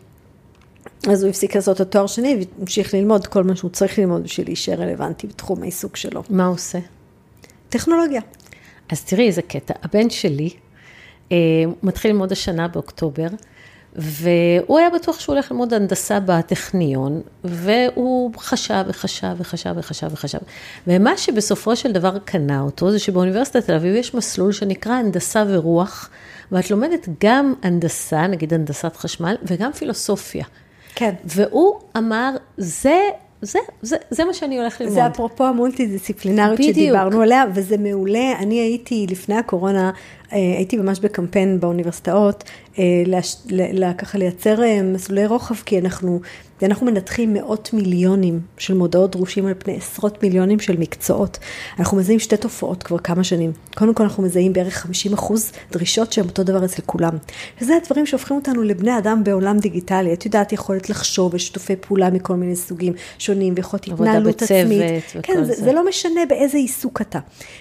אז 1.09 1.23
הוא 1.23 1.29
הפסיק 1.29 1.55
לעשות 1.55 1.75
את 1.75 1.81
התואר 1.81 2.07
שני 2.07 2.45
והמשיך 2.59 2.93
ללמוד 2.93 3.27
כל 3.27 3.43
מה 3.43 3.55
שהוא 3.55 3.71
צריך 3.71 3.99
ללמוד 3.99 4.23
בשביל 4.23 4.47
להישאר 4.47 4.73
רלוונטי 4.73 5.27
בתחום 5.27 5.61
העיסוק 5.61 5.95
שלו. 5.95 6.23
מה 6.29 6.45
הוא 6.45 6.55
עושה? 6.55 6.79
טכנולוגיה. 7.69 8.21
אז 8.89 9.03
תראי 9.03 9.27
איזה 9.27 9.41
קטע. 9.41 9.73
הבן 9.83 10.09
שלי 10.09 10.49
אה, 11.31 11.37
מתחיל 11.83 12.11
ללמוד 12.11 12.31
השנה 12.31 12.67
באוקטובר, 12.67 13.27
והוא 13.97 14.79
היה 14.79 14.89
בטוח 14.89 15.19
שהוא 15.19 15.33
הולך 15.33 15.51
ללמוד 15.51 15.73
הנדסה 15.73 16.19
בטכניון, 16.19 17.21
והוא 17.43 18.31
חשב 18.37 18.83
וחשב 18.87 19.35
וחשב 19.37 19.73
וחשב 19.77 20.07
וחשב. 20.11 20.37
ומה 20.87 21.17
שבסופו 21.17 21.75
של 21.75 21.91
דבר 21.91 22.19
קנה 22.19 22.61
אותו, 22.61 22.91
זה 22.91 22.99
שבאוניברסיטת 22.99 23.65
תל 23.65 23.73
אביב 23.75 23.95
יש 23.95 24.13
מסלול 24.13 24.51
שנקרא 24.51 24.93
הנדסה 24.93 25.43
ורוח, 25.47 26.09
ואת 26.51 26.71
לומדת 26.71 27.07
גם 27.23 27.53
הנדסה, 27.63 28.27
נגיד 28.27 28.53
הנדסת 28.53 28.95
חשמל, 28.95 29.35
וגם 29.43 29.73
פילוסופיה. 29.73 30.45
כן. 30.95 31.13
והוא 31.25 31.79
אמר, 31.97 32.35
זה, 32.57 32.99
זה, 33.41 33.59
זה, 33.81 33.95
זה 34.09 34.25
מה 34.25 34.33
שאני 34.33 34.59
הולך 34.59 34.81
ללמוד. 34.81 34.95
זה 34.95 35.07
אפרופו 35.07 35.45
המולטי-דיסציפלינריות 35.45 36.63
שדיברנו 36.63 37.21
עליה, 37.21 37.43
וזה 37.53 37.77
מעולה. 37.77 38.31
אני 38.39 38.59
הייתי, 38.59 39.07
לפני 39.09 39.35
הקורונה, 39.35 39.91
הייתי 40.31 40.77
ממש 40.77 40.99
בקמפיין 40.99 41.59
באוניברסיטאות, 41.59 42.43
אה, 42.79 43.93
ככה 43.97 44.17
לייצר 44.17 44.63
אה, 44.63 44.81
מסלולי 44.83 45.25
רוחב, 45.25 45.55
כי 45.55 45.79
אנחנו 45.79 46.19
ואנחנו 46.61 46.85
מנתחים 46.85 47.33
מאות 47.33 47.69
מיליונים 47.73 48.39
של 48.57 48.73
מודעות 48.73 49.11
דרושים 49.11 49.45
על 49.45 49.53
פני 49.59 49.77
עשרות 49.77 50.23
מיליונים 50.23 50.59
של 50.59 50.77
מקצועות. 50.77 51.37
אנחנו 51.79 51.97
מזהים 51.97 52.19
שתי 52.19 52.37
תופעות 52.37 52.83
כבר 52.83 52.97
כמה 52.97 53.23
שנים. 53.23 53.51
קודם 53.75 53.93
כל 53.93 54.03
אנחנו 54.03 54.23
מזהים 54.23 54.53
בערך 54.53 54.73
50 54.73 55.13
אחוז 55.13 55.51
דרישות 55.71 56.13
שהן 56.13 56.25
אותו 56.25 56.43
דבר 56.43 56.65
אצל 56.65 56.81
כולם. 56.85 57.17
וזה 57.61 57.75
הדברים 57.75 58.05
שהופכים 58.05 58.37
אותנו 58.37 58.63
לבני 58.63 58.97
אדם 58.97 59.23
בעולם 59.23 59.59
דיגיטלי. 59.59 60.13
את 60.13 60.25
יודעת, 60.25 60.53
יכולת 60.53 60.89
לחשוב 60.89 61.33
ושיתופי 61.33 61.75
פעולה 61.75 62.09
מכל 62.09 62.35
מיני 62.35 62.55
סוגים 62.55 62.93
שונים, 63.19 63.53
ויכולת 63.57 63.87
התנהלות 63.87 64.41
עצמית. 64.41 64.81
כן, 65.23 65.43
זה, 65.43 65.53
זה 65.53 65.73
לא 65.73 65.87
משנה 65.87 66.21
באיזה 66.29 66.57
עיסוק 66.57 67.01
אתה. 67.01 67.19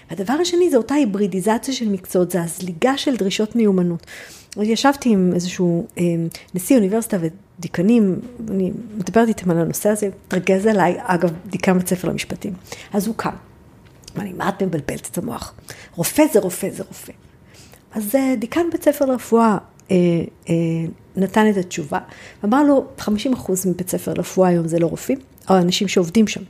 והדבר 0.09 0.33
השני 0.33 0.69
זה 0.69 0.77
אותה 0.77 0.95
היברידיזציה 0.95 1.73
של 1.73 1.89
מקצועות, 1.89 2.31
זה 2.31 2.41
הזליגה 2.57 2.97
של 2.97 3.15
דרישות 3.15 3.55
מיומנות. 3.55 4.05
ישבתי 4.57 5.09
עם 5.09 5.31
איזשהו 5.33 5.87
אה, 5.97 6.03
נשיא 6.53 6.75
אוניברסיטה 6.75 7.17
ודיקנים, 7.21 8.19
אני 8.49 8.71
מדברת 8.97 9.27
איתם 9.27 9.51
על 9.51 9.57
הנושא 9.57 9.89
הזה, 9.89 10.09
התרגז 10.27 10.65
עליי, 10.65 10.95
אגב, 10.99 11.29
דיקן 11.45 11.77
בית 11.77 11.87
ספר 11.87 12.09
למשפטים. 12.09 12.53
אז 12.93 13.07
הוא 13.07 13.15
קם. 13.17 13.29
אמר 14.15 14.23
לי, 14.23 14.33
מה 14.33 14.49
את 14.49 14.63
מבלבלת 14.63 15.07
את 15.11 15.17
המוח? 15.17 15.53
רופא 15.95 16.23
זה 16.33 16.39
רופא 16.39 16.69
זה 16.69 16.83
רופא. 16.87 17.13
אז 17.91 18.15
אה, 18.15 18.33
דיקן 18.39 18.61
בית 18.71 18.83
ספר 18.83 19.05
לרפואה 19.05 19.57
אה, 19.91 19.95
אה, 20.49 20.55
נתן 21.15 21.49
את 21.49 21.57
התשובה, 21.57 21.99
אמר 22.45 22.63
לו, 22.63 22.85
50% 22.99 23.09
מבית 23.65 23.89
ספר 23.89 24.13
לרפואה 24.13 24.49
היום 24.49 24.67
זה 24.67 24.79
לא 24.79 24.87
רופאים, 24.87 25.17
או 25.49 25.57
אנשים 25.57 25.87
שעובדים 25.87 26.27
שם. 26.27 26.41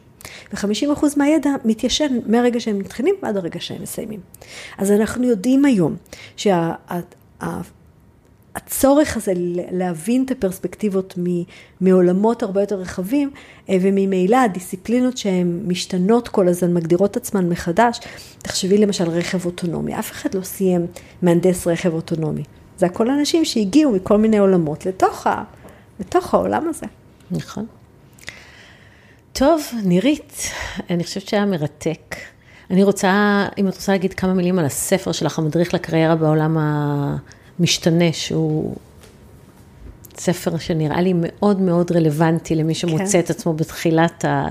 ו-50% 0.54 1.06
מהידע 1.18 1.50
מתיישן 1.66 2.20
מהרגע 2.26 2.60
שהם 2.60 2.80
מתחילים 2.80 3.16
ועד 3.24 3.38
הרגע 3.38 3.60
שהם 3.60 3.82
מסיימים. 3.82 4.20
אז 4.78 4.92
אנחנו 4.92 5.24
יודעים 5.24 5.66
היום 5.66 5.96
שה... 6.36 6.74
הצורך 8.58 9.18
הזה 9.18 9.34
להבין 9.72 10.24
את 10.26 10.32
הפרספקטיבות 10.32 11.18
מעולמות 11.82 12.44
הרבה 12.44 12.62
יותר 12.62 12.76
רחבים, 12.76 13.32
אה, 13.70 13.78
וממילא 13.82 14.38
הדיסציפלינות 14.38 15.18
שהן 15.18 15.62
משתנות 15.68 16.28
כל 16.28 16.48
הזמן, 16.48 16.74
מגדירות 16.74 17.18
עצמן 17.18 17.50
מחדש. 17.50 18.00
תחשבי 18.40 18.78
למשל 18.78 19.10
רכב 19.10 19.46
אוטונומי, 19.46 20.00
אף 20.00 20.12
אחד 20.12 20.34
לא 20.34 20.42
סיים 20.42 20.86
מהנדס 21.22 21.68
רכב 21.68 21.94
אוטונומי. 21.94 22.44
זה 22.78 22.86
הכל 22.86 23.10
אנשים 23.10 23.46
שהגיעו 23.46 23.92
מכל 23.92 24.18
מיני 24.18 24.38
עולמות 24.38 24.86
לתוך, 24.86 25.28
ה, 25.28 25.44
לתוך 26.00 26.34
העולם 26.34 26.70
הזה. 26.70 26.86
נכון. 27.32 27.66
טוב, 29.40 29.64
נירית, 29.84 30.34
אני 30.90 31.04
חושבת 31.04 31.28
שהיה 31.28 31.46
מרתק. 31.46 32.16
אני 32.72 32.84
רוצה, 32.84 33.46
אם 33.58 33.68
את 33.68 33.76
רוצה 33.76 33.92
להגיד 33.92 34.14
כמה 34.14 34.34
מילים 34.34 34.60
על 34.60 34.66
הספר 34.66 35.12
שלך, 35.12 35.40
המדריך 35.40 35.74
לקריירה 35.74 36.16
בעולם 36.16 36.58
המשתנה, 37.60 38.14
שהוא 38.14 38.76
ספר 40.18 40.58
שנראה 40.58 41.02
לי 41.02 41.14
מאוד 41.16 41.62
מאוד 41.62 41.92
רלוונטי 41.92 42.56
למי 42.56 42.76
שמוצא 42.76 43.12
כן. 43.12 43.20
את 43.20 43.30
עצמו 43.30 43.54
בתחילת 43.54 44.26
ה... 44.26 44.46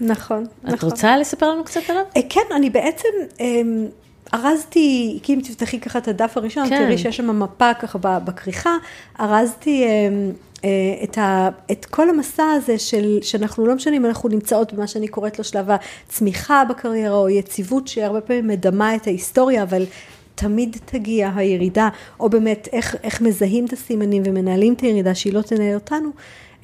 נכון, 0.00 0.44
את 0.44 0.64
נכון. 0.64 0.74
את 0.74 0.82
רוצה 0.82 1.16
לספר 1.16 1.50
לנו 1.50 1.64
קצת 1.64 1.80
עליו? 1.88 2.02
אה, 2.16 2.22
כן, 2.28 2.40
אני 2.56 2.70
בעצם 2.70 3.08
אמ, 3.40 3.86
ארזתי, 4.34 5.18
כי 5.22 5.34
אם 5.34 5.40
תפתחי 5.44 5.80
ככה 5.80 5.98
את 5.98 6.08
הדף 6.08 6.36
הראשון, 6.36 6.68
כן. 6.68 6.84
תראי 6.84 6.98
שיש 6.98 7.16
שם 7.16 7.40
מפה 7.40 7.74
ככה 7.74 7.98
בכריכה, 8.02 8.76
ארזתי 9.20 9.84
אמ, 9.84 10.32
את, 11.04 11.18
ה, 11.18 11.48
את 11.72 11.84
כל 11.84 12.10
המסע 12.10 12.44
הזה 12.44 12.78
של, 12.78 13.18
שאנחנו 13.22 13.66
לא 13.66 13.74
משנה 13.74 13.96
אם 13.96 14.06
אנחנו 14.06 14.28
נמצאות 14.28 14.72
במה 14.72 14.86
שאני 14.86 15.08
קוראת 15.08 15.38
לו 15.38 15.44
שלב 15.44 15.66
הצמיחה 15.70 16.62
בקריירה, 16.68 17.16
או 17.16 17.28
יציבות 17.28 17.88
שהרבה 17.88 18.20
פעמים 18.20 18.46
מדמה 18.46 18.96
את 18.96 19.06
ההיסטוריה, 19.06 19.62
אבל 19.62 19.86
תמיד 20.34 20.76
תגיע 20.84 21.30
הירידה, 21.36 21.88
או 22.20 22.28
באמת 22.28 22.68
איך, 22.72 22.96
איך 23.02 23.20
מזהים 23.20 23.66
את 23.66 23.72
הסימנים 23.72 24.22
ומנהלים 24.26 24.72
את 24.72 24.80
הירידה 24.80 25.14
שהיא 25.14 25.34
לא 25.34 25.42
תנהל 25.42 25.74
אותנו. 25.74 26.10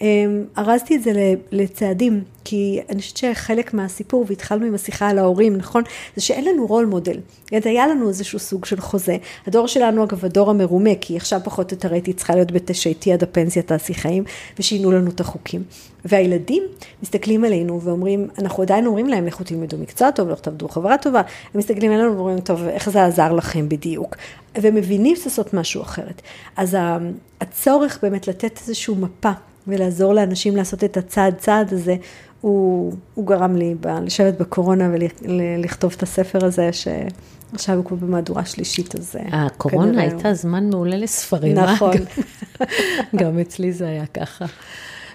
אמ, 0.01 0.45
ארזתי 0.59 0.97
את 0.97 1.03
זה 1.03 1.35
לצעדים, 1.53 2.25
כי 2.45 2.81
אני 2.89 3.01
חושבת 3.01 3.17
שחלק 3.17 3.75
מהסיפור, 3.75 4.25
והתחלנו 4.29 4.67
עם 4.67 4.75
השיחה 4.75 5.09
על 5.09 5.19
ההורים, 5.19 5.57
נכון? 5.57 5.83
זה 6.17 6.23
שאין 6.23 6.45
לנו 6.45 6.67
רול 6.67 6.87
מודל. 6.87 7.17
היה 7.51 7.87
לנו 7.87 8.09
איזשהו 8.09 8.39
סוג 8.39 8.65
של 8.65 8.81
חוזה. 8.81 9.17
הדור 9.47 9.67
שלנו, 9.67 10.05
אגב, 10.05 10.25
הדור 10.25 10.51
המרומה, 10.51 10.91
כי 11.01 11.17
עכשיו 11.17 11.41
פחות 11.45 11.73
או 11.73 11.77
יותר 11.77 11.93
הייתי 11.93 12.13
צריכה 12.13 12.35
להיות 12.35 12.53
בתשע 12.53 12.91
איתי 12.91 13.13
עד 13.13 13.23
הפנסיה 13.23 13.63
תעשי 13.63 13.95
חיים, 13.95 14.25
ושינו 14.59 14.93
לנו 14.93 15.11
את 15.11 15.21
החוקים. 15.21 15.63
והילדים 16.05 16.63
מסתכלים 17.03 17.45
עלינו 17.45 17.81
ואומרים, 17.83 18.29
אנחנו 18.39 18.63
עדיין 18.63 18.87
אומרים 18.87 19.09
להם, 19.09 19.27
לכו 19.27 19.45
תלמדו 19.45 19.79
מקצוע 19.79 20.11
טוב, 20.11 20.29
לכו 20.29 20.41
תעבדו 20.43 20.69
חברה 20.69 20.99
טובה. 20.99 21.21
הם 21.55 21.59
מסתכלים 21.59 21.93
עלינו 21.93 22.17
ואומרים, 22.17 22.41
טוב, 22.41 22.63
איך 22.65 22.91
זה 22.91 23.05
עזר 23.05 23.33
לכם 23.33 23.69
בדיוק? 23.69 24.17
ומבינים 24.61 25.17
לעשות 25.25 25.55
משהו 25.55 25.83
אחרת. 25.83 26.23
אז 26.57 26.77
הצורך 27.41 27.99
באמת 28.03 28.29
לתת 28.29 28.59
איזושהי 28.61 28.95
מפה 28.95 29.31
ולעזור 29.67 30.15
לאנשים 30.15 30.57
לעשות 30.57 30.85
את 30.85 30.97
הצעד 30.97 31.35
צעד 31.39 31.73
הזה, 31.73 31.97
הוא, 32.41 32.93
הוא 33.15 33.27
גרם 33.27 33.57
לי 33.57 33.75
ב, 33.81 33.87
לשבת 33.87 34.39
בקורונה 34.41 34.91
ולכתוב 35.23 35.95
את 35.97 36.03
הספר 36.03 36.45
הזה, 36.45 36.71
שעכשיו 36.73 37.77
הוא 37.77 37.85
כבר 37.85 37.97
במהדורה 37.97 38.45
שלישית, 38.45 38.95
אז 38.95 39.17
אה, 39.17 39.47
הקורונה 39.47 40.01
הייתה 40.01 40.29
הוא... 40.29 40.35
זמן 40.35 40.71
מעולה 40.71 40.97
לספרים. 40.97 41.59
אה? 41.59 41.73
נכון. 41.73 41.95
גם 43.21 43.39
אצלי 43.39 43.73
זה 43.73 43.89
היה 43.89 44.07
ככה. 44.07 44.45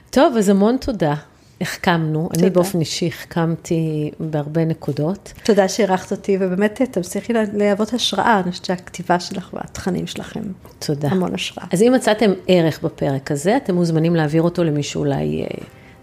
טוב, 0.10 0.38
אז 0.38 0.50
המון 0.50 0.78
תודה. 0.78 1.16
החכמנו, 1.62 2.30
אני 2.38 2.50
באופן 2.50 2.80
אישי 2.80 3.08
החכמתי 3.08 4.12
בהרבה 4.20 4.66
נקודות. 4.66 5.34
תודה 5.44 5.68
שאירחת 5.68 6.12
אותי, 6.12 6.38
ובאמת 6.40 6.82
תמשיכי 6.82 7.34
להוות 7.54 7.94
השראה, 7.94 8.40
אני 8.44 8.52
חושבת 8.52 8.66
שהכתיבה 8.66 9.20
שלך 9.20 9.50
והתכנים 9.54 10.08
שלכם. 10.08 10.42
תודה. 10.80 11.08
המון 11.08 11.34
השראה. 11.34 11.68
אז 11.74 11.82
אם 11.82 11.94
מצאתם 11.96 12.32
ערך 12.48 12.82
בפרק 12.84 13.32
הזה, 13.32 13.58
אתם 13.58 13.76
מוזמנים 13.76 14.16
להעביר 14.16 14.42
אותו 14.42 14.64
למישהו 14.64 14.96
שאולי 14.96 15.42
אה, 15.44 15.48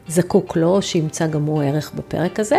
זקוק 0.09 0.57
לו, 0.57 0.83
שימצא 0.83 1.27
גם 1.27 1.45
הוא 1.45 1.63
ערך 1.63 1.93
בפרק 1.95 2.41
הזה, 2.41 2.57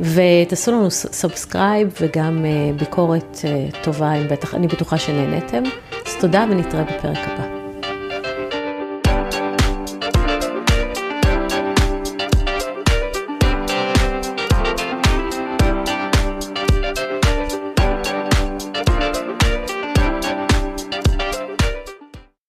ותעשו 0.00 0.72
לנו 0.72 0.90
subscribe 0.90 1.88
וגם 2.00 2.44
אה, 2.44 2.72
ביקורת 2.78 3.38
אה, 3.44 3.68
טובה, 3.82 4.14
אם 4.14 4.28
בטח, 4.28 4.54
אני 4.54 4.66
בטוחה 4.66 4.98
שנהניתם. 4.98 5.62
אז 6.06 6.16
תודה 6.20 6.46
ונתראה 6.50 6.84
בפרק 6.84 7.18
הבא. 7.18 7.57